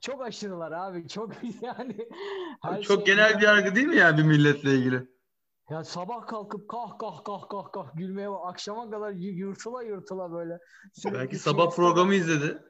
[0.00, 1.08] Çok aşırılar abi.
[1.08, 1.32] Çok
[1.62, 2.08] yani.
[2.62, 5.06] her Çok şey- genel bir yargı değil mi ya bir milletle ilgili?
[5.70, 10.58] Ya sabah kalkıp kah kah kah kah kah gülmeye bak- akşama kadar yırtıla yırtıla böyle.
[10.94, 12.62] Sürekli Belki sabah fiesta- programı izledi.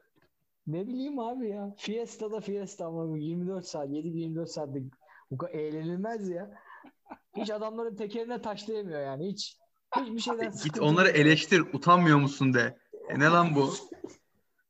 [0.67, 1.75] Ne bileyim abi ya.
[1.77, 4.79] Fiesta da fiesta ama bu 24 saat 7-24 saatte
[5.31, 6.51] bu kadar eğlenilmez ya.
[7.37, 9.57] Hiç adamların tekerine taş değmiyor yani hiç.
[9.95, 11.17] Hiçbir şeyden Git onları yok.
[11.17, 11.59] eleştir.
[11.73, 12.77] Utanmıyor musun de.
[13.09, 13.69] E ne lan bu?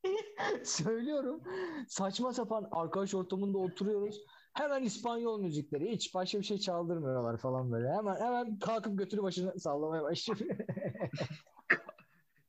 [0.63, 1.41] Söylüyorum.
[1.88, 4.21] Saçma sapan arkadaş ortamında oturuyoruz.
[4.53, 5.91] Hemen İspanyol müzikleri.
[5.91, 7.89] Hiç başka bir şey çaldırmıyorlar falan böyle.
[7.89, 10.39] Hemen hemen kalkıp götürü başını sallamaya başlıyor.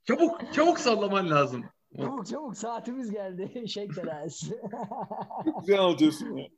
[0.05, 1.65] Çabuk, çabuk sallaman lazım.
[1.97, 3.53] çabuk çabuk saatimiz geldi.
[5.61, 6.49] Güzel anlatıyorsun ya.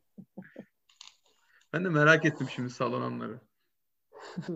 [1.73, 3.41] Ben de merak ettim şimdi sallananları.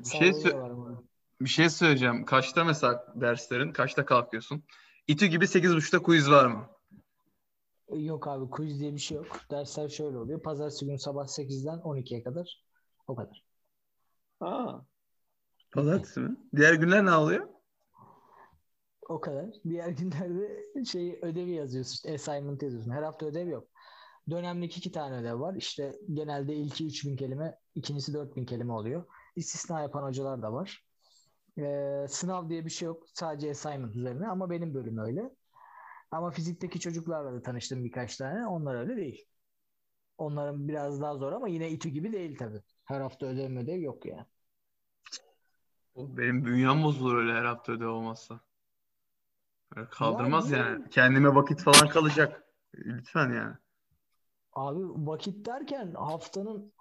[0.00, 1.04] Bir şey, sö-
[1.40, 2.24] bir şey söyleyeceğim.
[2.24, 3.72] Kaçta mesela derslerin?
[3.72, 4.64] Kaçta kalkıyorsun?
[5.06, 6.68] İTÜ gibi 8.30'da quiz var mı?
[7.92, 9.26] Yok abi quiz diye bir şey yok.
[9.50, 10.42] Dersler şöyle oluyor.
[10.42, 12.64] Pazartesi günü sabah 8'den 12'ye kadar.
[13.06, 13.44] O kadar.
[14.40, 14.84] Ha.
[15.72, 16.36] Pazartesi mi?
[16.56, 17.48] Diğer günler ne oluyor?
[19.08, 19.46] O kadar.
[19.64, 21.92] Diğer günlerde şey ödevi yazıyorsun.
[21.92, 22.90] işte assignment yazıyorsun.
[22.90, 23.68] Her hafta ödev yok.
[24.30, 25.54] Dönemlik iki tane ödev var.
[25.54, 29.04] İşte genelde ilki 3000 kelime, ikincisi 4000 kelime oluyor.
[29.36, 30.84] İstisna yapan hocalar da var.
[31.58, 33.02] Ee, sınav diye bir şey yok.
[33.14, 35.30] Sadece assignment üzerine ama benim bölüm öyle.
[36.10, 38.46] Ama fizikteki çocuklarla da tanıştım birkaç tane.
[38.46, 39.26] Onlar öyle değil.
[40.18, 42.62] Onların biraz daha zor ama yine İTÜ gibi değil tabii.
[42.84, 44.26] Her hafta ödev ödev yok yani.
[45.94, 48.40] O Benim bünyem bozulur öyle her hafta ödev olmazsa.
[49.76, 50.88] Öyle kaldırmaz Ya, yani.
[50.90, 52.44] Kendime vakit falan kalacak.
[52.74, 53.54] Lütfen yani.
[54.52, 56.72] Abi vakit derken haftanın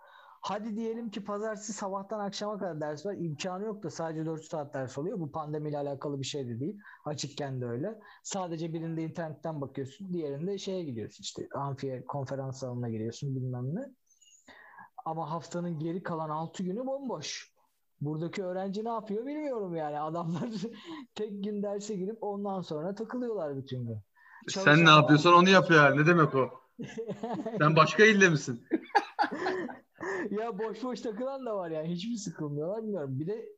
[0.41, 3.13] hadi diyelim ki pazartesi sabahtan akşama kadar ders var.
[3.13, 5.19] İmkanı yok da sadece 4 saat ders oluyor.
[5.19, 6.77] Bu pandemiyle alakalı bir şey de değil.
[7.05, 7.99] Açıkken de öyle.
[8.23, 10.13] Sadece birinde internetten bakıyorsun.
[10.13, 13.81] Diğerinde şeye gidiyorsun işte amfiye konferans salonuna giriyorsun bilmem ne.
[15.05, 17.53] Ama haftanın geri kalan 6 günü bomboş.
[18.01, 19.99] Buradaki öğrenci ne yapıyor bilmiyorum yani.
[19.99, 20.49] Adamlar
[21.15, 23.97] tek gün derse girip ondan sonra takılıyorlar bütün gün.
[24.47, 25.97] Sen Çalışan ne yapıyorsan onu yapıyor.
[25.97, 26.49] Ne demek o?
[27.57, 28.67] Sen başka ilde misin?
[30.29, 31.89] ya boş boş takılan da var yani.
[31.89, 33.19] Hiçbir sıkılmıyorlar bilmiyorum.
[33.19, 33.49] Bir de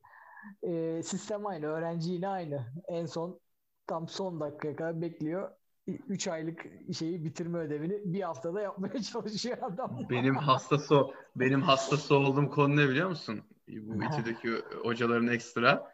[0.63, 1.65] e, sistem aynı.
[1.65, 2.65] Öğrenci yine aynı.
[2.87, 3.39] En son
[3.87, 5.51] tam son dakikaya kadar bekliyor.
[5.87, 6.65] 3 aylık
[6.97, 9.99] şeyi bitirme ödevini bir haftada yapmaya çalışıyor adam.
[10.09, 11.01] Benim hastası.
[11.35, 13.41] Benim hastası olduğum konu ne biliyor musun?
[13.67, 14.49] Bu İTÜ'deki
[14.83, 15.91] hocaların ekstra.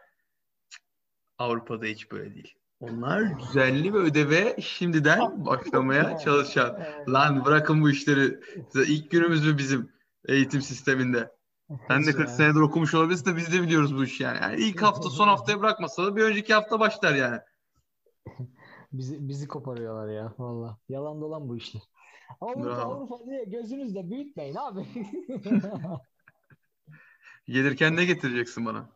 [1.37, 2.53] Avrupa'da hiç böyle değil.
[2.79, 6.79] Onlar düzenli ve ödeve şimdiden başlamaya çalışan.
[7.07, 8.39] Lan bırakın bu işleri.
[8.75, 9.89] İlk günümüz mü bizim
[10.28, 11.32] eğitim sisteminde?
[11.88, 12.36] Sen de 40 Ya.
[12.36, 14.38] senedir okumuş olabilirsin de biz de biliyoruz bu işi yani.
[14.41, 17.39] yani ilk hafta son haftaya bırakmasa da bir önceki hafta başlar yani.
[18.91, 20.78] Bizi, bizi koparıyorlar ya valla.
[20.89, 21.82] Yalan dolan bu işler.
[22.41, 22.93] Avrupa Bravo.
[22.93, 24.88] Avrupa diye gözünüzde büyütmeyin abi.
[27.47, 28.89] Gelirken ne getireceksin bana?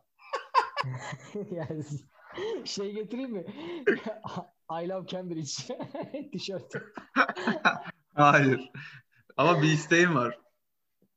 [1.50, 1.84] yani
[2.64, 3.44] şey getireyim mi?
[4.82, 5.50] I love Cambridge
[6.32, 6.72] tişört.
[8.14, 8.70] Hayır.
[9.36, 10.38] Ama bir isteğim var.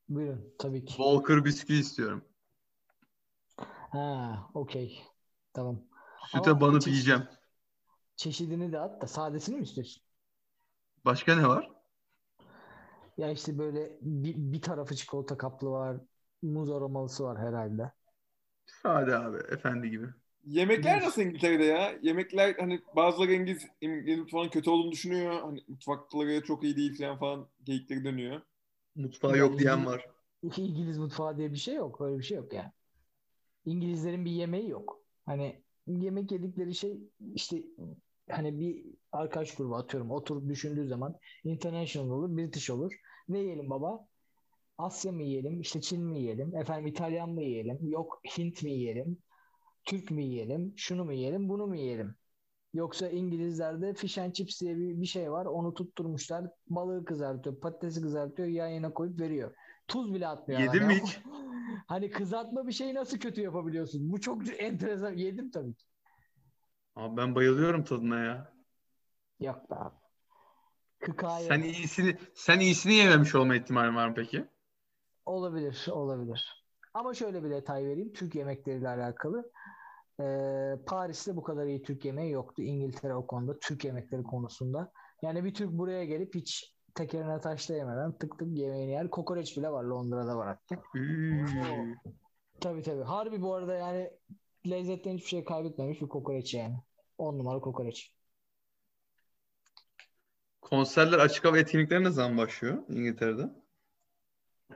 [0.09, 0.93] Buyurun tabii ki.
[0.97, 2.25] Walker bisküvi istiyorum.
[3.91, 5.01] Ha, okey.
[5.53, 5.81] Tamam.
[6.27, 7.27] Süte Ama banıp çeşit- yiyeceğim.
[8.15, 10.03] Çeşidini de at da sadesini mi istiyorsun?
[11.05, 11.69] Başka ne var?
[13.17, 15.97] Ya işte böyle bir, bir tarafı çikolata kaplı var.
[16.41, 17.91] Muz aromalısı var herhalde.
[18.65, 19.37] Sade abi.
[19.37, 20.07] Efendi gibi.
[20.45, 21.93] Yemekler nasıl İngiltere'de ya?
[22.01, 25.41] Yemekler hani bazıları İngiliz, İngiliz mutfağının kötü olduğunu düşünüyor.
[25.41, 28.41] Hani mutfakları çok iyi değil falan falan geyikleri dönüyor.
[28.95, 30.05] Mutfağı Ya yok diyen var.
[30.57, 32.01] İngiliz mutfağı diye bir şey yok.
[32.01, 32.71] Öyle bir şey yok yani.
[33.65, 35.01] İngilizlerin bir yemeği yok.
[35.25, 36.99] Hani yemek yedikleri şey
[37.33, 37.63] işte
[38.29, 42.93] hani bir arkadaş grubu atıyorum oturup düşündüğü zaman international olur, British olur.
[43.29, 44.07] Ne yiyelim baba?
[44.77, 45.61] Asya mı yiyelim?
[45.61, 46.55] İşte Çin mi yiyelim?
[46.55, 47.79] Efendim İtalyan mı yiyelim?
[47.89, 49.17] Yok Hint mi yiyelim?
[49.85, 50.73] Türk mü yiyelim?
[50.77, 51.49] Şunu mu yiyelim?
[51.49, 52.15] Bunu mu yiyelim?
[52.75, 55.45] Yoksa İngilizlerde fish and chips diye bir, bir şey var.
[55.45, 56.45] Onu tutturmuşlar.
[56.67, 59.55] Balığı kızartıyor, patatesi kızartıyor, yan yana koyup veriyor.
[59.87, 60.61] Tuz bile atmıyor.
[60.61, 61.19] Yedin mi hiç?
[61.87, 64.11] Hani kızartma bir şeyi nasıl kötü yapabiliyorsun?
[64.11, 65.13] Bu çok enteresan.
[65.13, 65.85] Yedim tabii ki.
[66.95, 68.53] Abi ben bayılıyorum tadına ya.
[69.39, 69.95] Yok be abi.
[70.99, 74.45] Kıkaya Sen iyisini sen iyisini yememiş olma ihtimalin var mı peki?
[75.25, 76.65] olabilir, olabilir.
[76.93, 78.13] Ama şöyle bir detay vereyim.
[78.13, 79.51] Türk yemekleriyle alakalı.
[80.21, 82.61] Ee, Paris'te bu kadar iyi Türk yemeği yoktu.
[82.61, 83.59] İngiltere o konuda.
[83.59, 84.91] Türk yemekleri konusunda.
[85.21, 89.09] Yani bir Türk buraya gelip hiç tekerine taşlayamadan tık tık yemeğini yer.
[89.09, 89.83] Kokoreç bile var.
[89.83, 90.81] Londra'da var hatta.
[92.61, 93.03] Tabii tabii.
[93.03, 94.11] Harbi bu arada yani
[94.69, 96.75] lezzetten hiçbir şey kaybetmemiş bir kokoreç yani.
[97.17, 98.11] 10 numara kokoreç.
[100.61, 103.49] Konserler açık hava etkinlikleri ne zaman başlıyor İngiltere'de?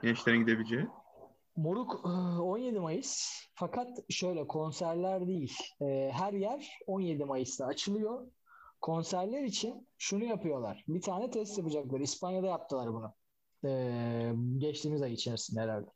[0.02, 0.86] Gençlerin gidebileceği.
[1.60, 2.08] Moruk e,
[2.40, 5.56] 17 Mayıs fakat şöyle konserler değil.
[5.80, 8.26] E, Her yer 17 Mayıs'ta açılıyor.
[8.80, 10.84] Konserler için şunu yapıyorlar.
[10.88, 12.00] Bir tane test yapacaklar.
[12.00, 13.14] İspanya'da yaptılar bunu.
[13.64, 15.90] E, Geçtiğimiz ay içerisinde herhalde.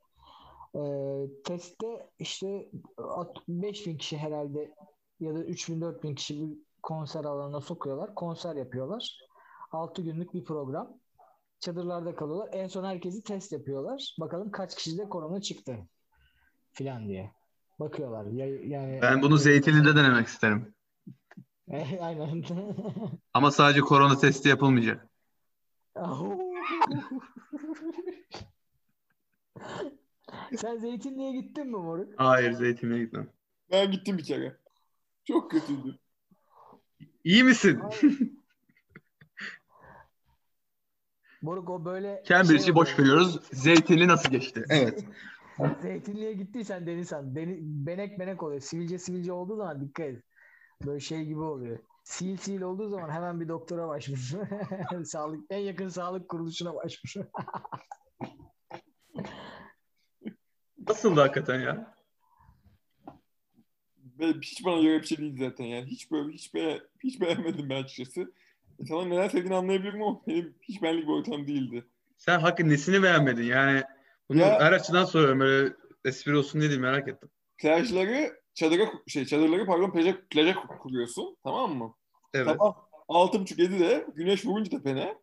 [0.75, 4.75] E, Testte işte at- 5000 kişi herhalde
[5.21, 8.15] ya da 3000-4000 kişi bir konser alanına sokuyorlar.
[8.15, 9.19] Konser yapıyorlar.
[9.73, 10.99] 6 günlük bir program.
[11.65, 12.49] Çadırlarda kalıyorlar.
[12.53, 14.15] En son herkesi test yapıyorlar.
[14.21, 15.77] Bakalım kaç kişide korona çıktı
[16.73, 17.33] filan diye.
[17.81, 18.27] Bakıyorlar.
[18.27, 20.75] Ya, yani Ben bunu Zeytinli'de denemek isterim.
[22.01, 22.45] Aynen.
[23.35, 25.09] Ama sadece korona testi yapılmayacak.
[30.57, 32.15] Sen Zeytinli'ye gittin mi moruk?
[32.17, 33.29] Hayır Zeytinli'ye gitmem.
[33.71, 34.57] Ben gittim bir kere.
[35.25, 35.99] Çok kötüydü.
[37.25, 37.81] İyi misin?
[41.45, 43.41] Moruk o böyle Cambridge'i şey boş veriyoruz.
[43.53, 44.65] Zeytinli nasıl geçti?
[44.69, 45.05] Evet.
[45.83, 47.35] Zeytinli'ye gittiysen deniz san.
[47.35, 48.61] Deni, benek benek oluyor.
[48.61, 50.23] Sivilce sivilce olduğu zaman dikkat et.
[50.87, 51.79] Böyle şey gibi oluyor.
[52.13, 54.33] Sil sil olduğu zaman hemen bir doktora başvur.
[55.05, 57.15] sağlık en yakın sağlık kuruluşuna başvur.
[60.89, 61.95] Nasıldı hakikaten ya?
[64.19, 65.87] Ve hiç bana göre bir şey değil zaten yani.
[65.87, 68.33] Hiç böyle hiç, be, hiç beğenmedim ben açıkçası.
[68.79, 71.85] İnsanların neler sevdiğini anlayabiliyorum ama benim hiç benlik bir ortam değildi.
[72.17, 73.43] Sen hakkı nesini beğenmedin?
[73.43, 73.83] Yani
[74.29, 75.41] bunu Ya- her açıdan soruyorum.
[75.41, 77.31] Böyle espri olsun diye değil merak ettim.
[77.59, 81.95] Plajları çadıra şey çadırları pardon plaja, plaja kuruyorsun tamam mı?
[82.35, 82.47] Evet.
[82.47, 82.75] Sabah
[83.09, 85.15] 6.30-7'de güneş vurunca tepene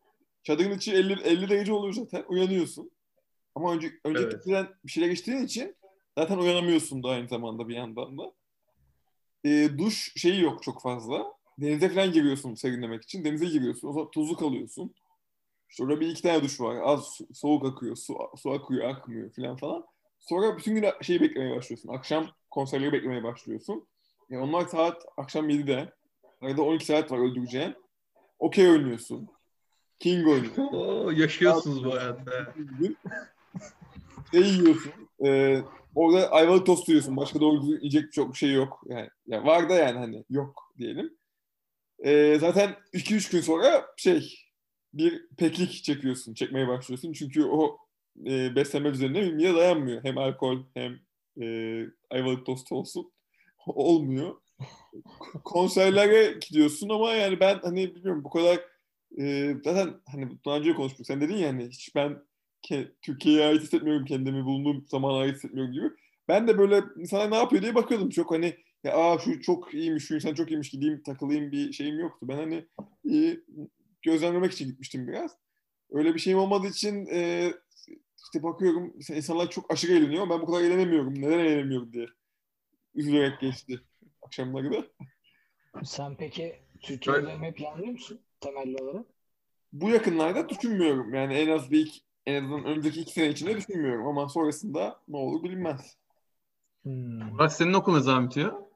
[0.43, 2.91] çadırın içi 50, 50 derece oluyor zaten uyanıyorsun.
[3.55, 4.45] Ama önce, önce Evet.
[4.85, 5.75] bir şeyler geçtiğin için
[6.17, 8.33] zaten uyanamıyorsun da aynı zamanda bir yandan da.
[9.45, 11.33] Ee, duş şeyi yok çok fazla.
[11.61, 13.25] Denize falan giriyorsun serinlemek için.
[13.25, 13.87] Denize giriyorsun.
[13.87, 14.93] O zaman tuzlu kalıyorsun.
[15.69, 16.77] İşte orada bir iki tane duş var.
[16.83, 17.95] Az soğuk akıyor.
[17.95, 19.85] Su, su akıyor, akmıyor falan falan.
[20.19, 21.89] Sonra bütün gün şeyi beklemeye başlıyorsun.
[21.89, 23.87] Akşam konserleri beklemeye başlıyorsun.
[24.31, 25.93] E onlar saat akşam 7'de.
[26.41, 27.75] Arada 12 saat var öldüreceğin.
[28.39, 29.29] Okey oynuyorsun.
[29.99, 30.63] King oynuyorsun.
[30.73, 32.53] Oo, yaşıyorsunuz bu hayatta.
[34.31, 34.91] şey yiyorsun.
[35.25, 35.61] E,
[35.95, 37.17] orada ayvalık tost yiyorsun.
[37.17, 38.83] Başka doğru yiyecek çok bir şey yok.
[38.85, 41.20] Yani, yani var da yani hani yok diyelim.
[42.05, 44.39] E, zaten 2-3 gün sonra şey
[44.93, 46.33] bir peklik çekiyorsun.
[46.33, 47.13] Çekmeye başlıyorsun.
[47.13, 47.77] Çünkü o
[48.25, 50.03] e, beslenme üzerine mide dayanmıyor.
[50.03, 50.99] Hem alkol hem
[51.41, 51.45] e,
[52.09, 53.11] ayvalık tostu olsun.
[53.67, 54.35] Olmuyor.
[55.43, 58.59] Konserlere gidiyorsun ama yani ben hani bilmiyorum bu kadar
[59.19, 61.05] e, zaten hani daha önce konuştuk.
[61.07, 62.17] Sen dedin ya hani hiç ben
[63.01, 65.89] Türkiye'ye ait hissetmiyorum kendimi bulunduğum zamana ait hissetmiyorum gibi.
[66.27, 70.05] Ben de böyle insanlar ne yapıyor diye bakıyordum çok hani ya aa şu çok iyiymiş,
[70.05, 72.27] şu insan çok iyiymiş gideyim takılayım bir şeyim yoktu.
[72.27, 72.65] Ben hani
[73.13, 73.37] e,
[74.01, 75.37] gözlemlemek için gitmiştim biraz.
[75.91, 77.51] Öyle bir şeyim olmadığı için e,
[78.23, 80.29] işte bakıyorum insanlar çok aşırı eğleniyor.
[80.29, 81.21] Ben bu kadar eğlenemiyorum.
[81.21, 82.07] Neden eğlenemiyorum diye.
[82.95, 83.81] Üzülerek geçti
[84.21, 84.85] akşamları da.
[85.83, 89.05] Sen peki Türkiye'ye dönmeyi planlıyor musun temelli olarak?
[89.73, 91.13] Bu yakınlarda düşünmüyorum.
[91.13, 94.07] Yani en az bir iki, en azından önümüzdeki iki sene içinde düşünmüyorum.
[94.07, 95.97] Ama sonrasında ne olur bilinmez.
[96.83, 97.37] Hmm.
[97.37, 98.70] Bak senin okul ne zaman bitiyor?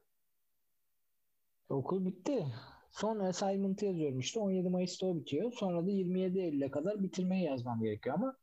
[1.70, 2.47] Okul bitti.
[2.91, 4.39] Son assignment'ı yazıyorum işte.
[4.39, 5.51] 17 Mayıs'ta o bitiyor.
[5.51, 8.38] Sonra da 27 Eylül'e kadar bitirmeyi yazmam gerekiyor ama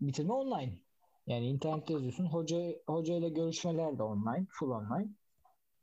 [0.00, 0.78] bitirme online.
[1.26, 2.26] Yani internette yazıyorsun.
[2.26, 5.08] Hoca hocayla görüşmeler de online, full online.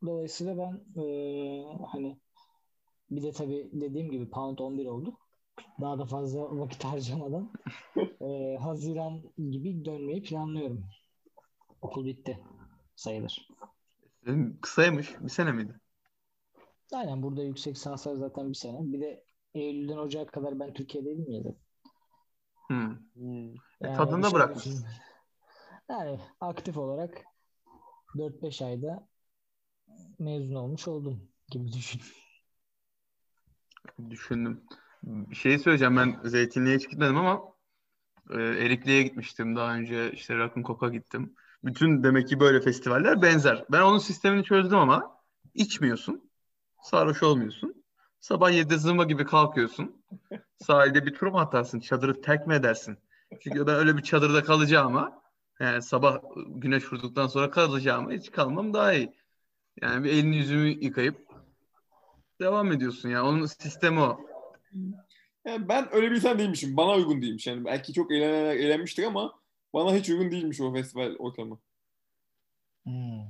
[0.06, 2.20] Dolayısıyla ben eee, hani
[3.12, 5.18] bir de tabii dediğim gibi pound 11 oldu.
[5.82, 7.52] Daha da fazla vakit harcamadan
[8.22, 10.86] eee, Haziran gibi dönmeyi planlıyorum.
[11.82, 12.40] Okul bitti
[12.96, 13.48] sayılır.
[14.62, 15.16] Kısaymış.
[15.22, 15.80] Bir sene miydi?
[16.92, 18.78] Aynen burada yüksek lisanslar zaten bir sene.
[18.82, 19.24] Bir de
[19.54, 21.60] Eylül'den Ocak'a kadar ben Türkiye'deydim ya zaten.
[22.68, 22.98] Hmm.
[23.16, 23.50] Hmm.
[23.50, 24.86] E, Yani tadında şey bırakmışsın.
[25.90, 27.24] Yani aktif olarak
[28.18, 29.08] 4-5 ayda
[30.20, 32.02] mezun olmuş oldum gibi düşün.
[34.10, 34.64] Düşündüm.
[35.04, 35.98] Bir şey söyleyeceğim.
[35.98, 37.42] Ben Zeytinli'ye hiç gitmedim ama
[38.30, 39.56] e, Erikli'ye gitmiştim.
[39.56, 41.36] Daha önce işte Rock'n Coke'a gittim.
[41.64, 43.66] Bütün demek ki böyle festivaller benzer.
[43.72, 45.18] Ben onun sistemini çözdüm ama
[45.54, 46.31] içmiyorsun.
[46.82, 47.84] Sarhoş olmuyorsun.
[48.20, 50.04] Sabah 7'de zımba gibi kalkıyorsun.
[50.58, 51.80] Sahilde bir tur mu atarsın?
[51.80, 52.98] Çadırı terk mi edersin?
[53.40, 55.22] Çünkü ben öyle bir çadırda kalacağıma
[55.60, 59.14] yani sabah güneş vurduktan sonra kalacağıma hiç kalmam daha iyi.
[59.82, 61.28] Yani bir elini yüzümü yıkayıp
[62.40, 63.26] devam ediyorsun ya.
[63.26, 64.20] Onun sistemi o.
[65.46, 66.78] Yani ben öyle bir insan değilmişim.
[66.78, 67.48] Bana uygun değilmiş.
[67.48, 69.40] Yani belki çok eğlenenler eğlenmiştir ama
[69.74, 71.60] bana hiç uygun değilmiş o festival ortamı.
[72.84, 73.22] Hmm.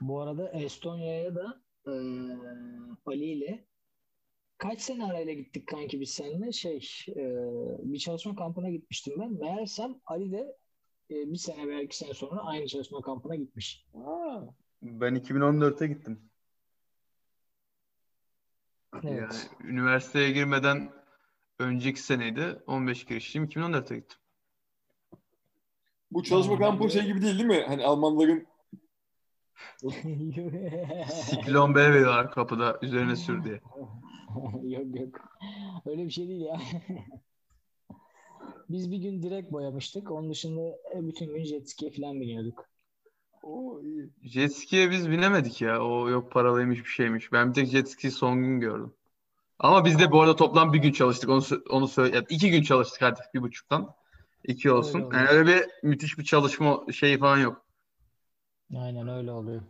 [0.00, 1.92] Bu arada Estonya'ya da eee,
[3.06, 3.64] Ali ile
[4.58, 7.40] kaç sene arayla gittik kanki biz seninle şey eee,
[7.82, 9.32] bir çalışma kampına gitmiştim ben.
[9.32, 10.56] Meğersem Ali de
[11.08, 13.86] eee, bir sene veya iki sene sonra aynı çalışma kampına gitmiş.
[13.94, 14.40] Aa,
[14.82, 16.20] Ben 2014'te gittim.
[19.04, 19.04] Evet.
[19.04, 20.92] Yani üniversiteye girmeden
[21.58, 22.62] önceki seneydi.
[22.66, 23.44] 15 girişliyim.
[23.44, 24.18] 2014'te gittim.
[26.10, 27.64] bu çalışma kampı şey gibi değil değil mi?
[27.68, 28.46] Hani Almanların
[31.12, 33.60] Siklon B veriyorlar kapıda üzerine sür diye.
[34.62, 35.20] Yok yok.
[35.86, 36.60] Öyle bir şey değil ya.
[38.68, 40.10] Biz bir gün direkt boyamıştık.
[40.10, 40.60] Onun dışında
[40.94, 42.66] e, bütün gün jet ski'ye falan biniyorduk.
[43.82, 44.10] İyi.
[44.22, 45.82] Jet ski'ye biz binemedik ya.
[45.82, 47.32] O yok paralıymış bir şeymiş.
[47.32, 48.92] Ben bir tek jet ski'yi son gün gördüm.
[49.58, 51.30] Ama biz de bu arada toplam bir gün çalıştık.
[51.30, 52.16] Onu, onu söyle.
[52.16, 53.94] yani iki gün çalıştık hadi bir buçuktan.
[54.44, 55.04] İki olsun.
[55.04, 57.66] Öyle Yani öyle bir müthiş bir çalışma şeyi falan yok.
[58.76, 59.62] Aynen öyle oluyor.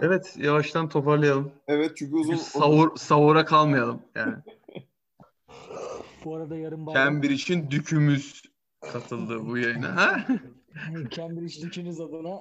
[0.00, 1.52] Evet yavaştan toparlayalım.
[1.68, 4.34] Evet çünkü uzun Çünkü savur, savura kalmayalım yani.
[6.24, 7.04] Bu arada yarın bayram.
[7.04, 8.42] Cambridge'in dükümüz
[8.80, 9.96] katıldı bu yayına.
[9.96, 10.26] Ha?
[11.10, 12.38] Cambridge Dükünüz adına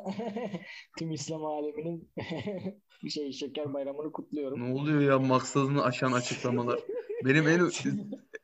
[0.98, 2.10] tüm İslam aleminin
[3.04, 4.60] bir şey şeker bayramını kutluyorum.
[4.60, 6.80] Ne oluyor ya maksadını aşan açıklamalar.
[7.26, 7.70] Benim en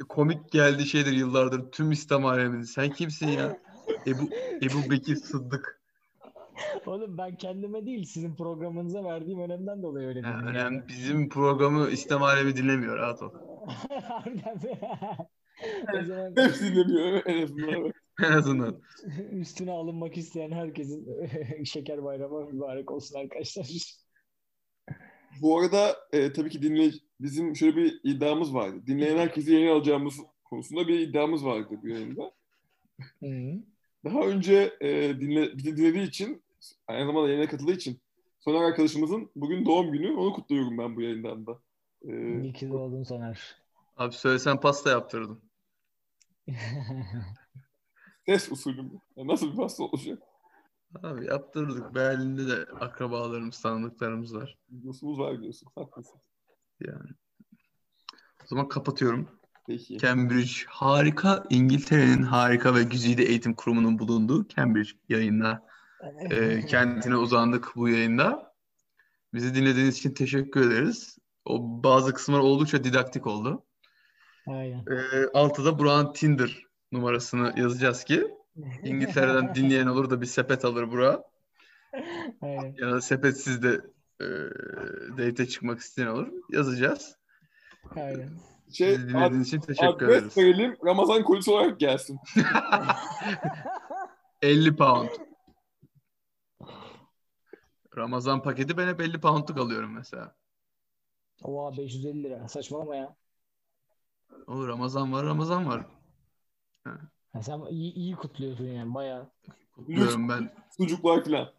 [0.09, 2.63] komik geldiği şeydir yıllardır tüm İslam aleminin.
[2.63, 3.57] Sen kimsin ya?
[4.07, 4.29] Ebu,
[4.61, 5.81] Ebu Bekir Sıddık.
[6.85, 10.47] Oğlum ben kendime değil sizin programınıza verdiğim önemden dolayı öyle dedim.
[10.47, 10.87] önemli.
[10.87, 13.31] Bizim programı İslam alemi dinlemiyor rahat ol.
[14.03, 14.79] Harbiden mi?
[16.07, 17.69] zaman hepsi demiyor en azından.
[17.69, 17.95] Evet.
[18.23, 18.81] En azından.
[19.31, 21.07] üstüne alınmak isteyen herkesin
[21.63, 23.67] şeker bayramı mübarek olsun arkadaşlar.
[25.41, 28.83] Bu arada e, tabii ki dinley bizim şöyle bir iddiamız vardı.
[28.87, 32.31] Dinleyen herkesi yayın alacağımız konusunda bir iddiamız vardı bu yayında.
[34.05, 36.43] Daha önce e, dinle, bizi dinlediği için,
[36.87, 38.01] aynı zamanda yayına katıldığı için
[38.39, 40.15] Soner arkadaşımızın bugün doğum günü.
[40.15, 41.59] Onu kutluyorum ben bu yayından da.
[42.01, 43.55] E, İyi ki doğdun Soner.
[43.97, 45.41] Abi söylesen pasta yaptırdım.
[48.25, 48.99] test usulü mü?
[49.17, 50.23] Nasıl bir pasta olacak?
[51.03, 51.95] Abi yaptırdık.
[51.95, 54.57] Berlin'de de akrabalarımız, tanıdıklarımız var.
[54.71, 55.69] Videosumuz var diyorsun.
[55.75, 56.19] Haklısın.
[56.79, 57.09] Yani.
[58.43, 59.36] O zaman kapatıyorum.
[59.67, 59.97] Peki.
[59.97, 65.63] Cambridge harika, İngiltere'nin harika ve güzide eğitim kurumunun bulunduğu Cambridge yayınına
[66.31, 68.53] e, kentine uzandık bu yayında.
[69.33, 71.17] Bizi dinlediğiniz için teşekkür ederiz.
[71.45, 73.63] O bazı kısımlar oldukça didaktik oldu.
[74.47, 74.79] Aynen.
[74.79, 78.27] E, altıda Burak'ın Tinder numarasını yazacağız ki
[78.83, 81.25] İngiltere'den dinleyen olur da bir sepet alır Burak.
[82.41, 82.75] Aynen.
[82.77, 83.81] Ya da sepetsiz de
[84.21, 84.25] e,
[85.17, 86.27] date çıkmak isteyen olur.
[86.51, 87.15] Yazacağız.
[87.95, 88.29] Aynen.
[88.73, 90.37] Şey, dinlediğiniz için teşekkür adres ederiz.
[90.37, 90.77] verelim.
[90.85, 92.19] Ramazan kolisi olarak gelsin.
[94.41, 95.09] 50 pound.
[97.97, 100.35] Ramazan paketi ben hep 50 poundluk alıyorum mesela.
[101.43, 102.47] Oha 550 lira.
[102.47, 103.15] Saçmalama ya.
[104.47, 105.85] O Ramazan var, Ramazan var.
[106.83, 109.29] Ha, sen iyi, iyi kutluyorsun yani bayağı.
[109.75, 110.53] Kutluyorum ben.
[110.77, 111.23] Sucuklar.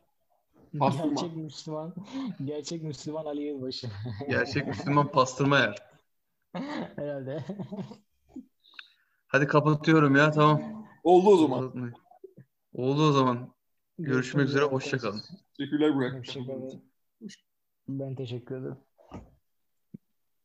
[0.79, 1.09] Pastırma.
[1.09, 1.95] Gerçek Müslüman.
[2.45, 3.89] Gerçek Müslüman Ali Yılbaşı.
[4.29, 5.88] Gerçek Müslüman pastırma yer.
[6.97, 7.45] Herhalde.
[9.27, 10.87] Hadi kapatıyorum ya tamam.
[11.05, 11.93] Oldu o zaman.
[12.73, 13.55] Oldu o zaman.
[13.99, 15.23] Görüşmek üzere, hoşça kalın.
[15.57, 16.19] Teşekkürler Burak.
[16.19, 16.83] Hoşçakalın.
[17.89, 18.88] Ben teşekkür ederim.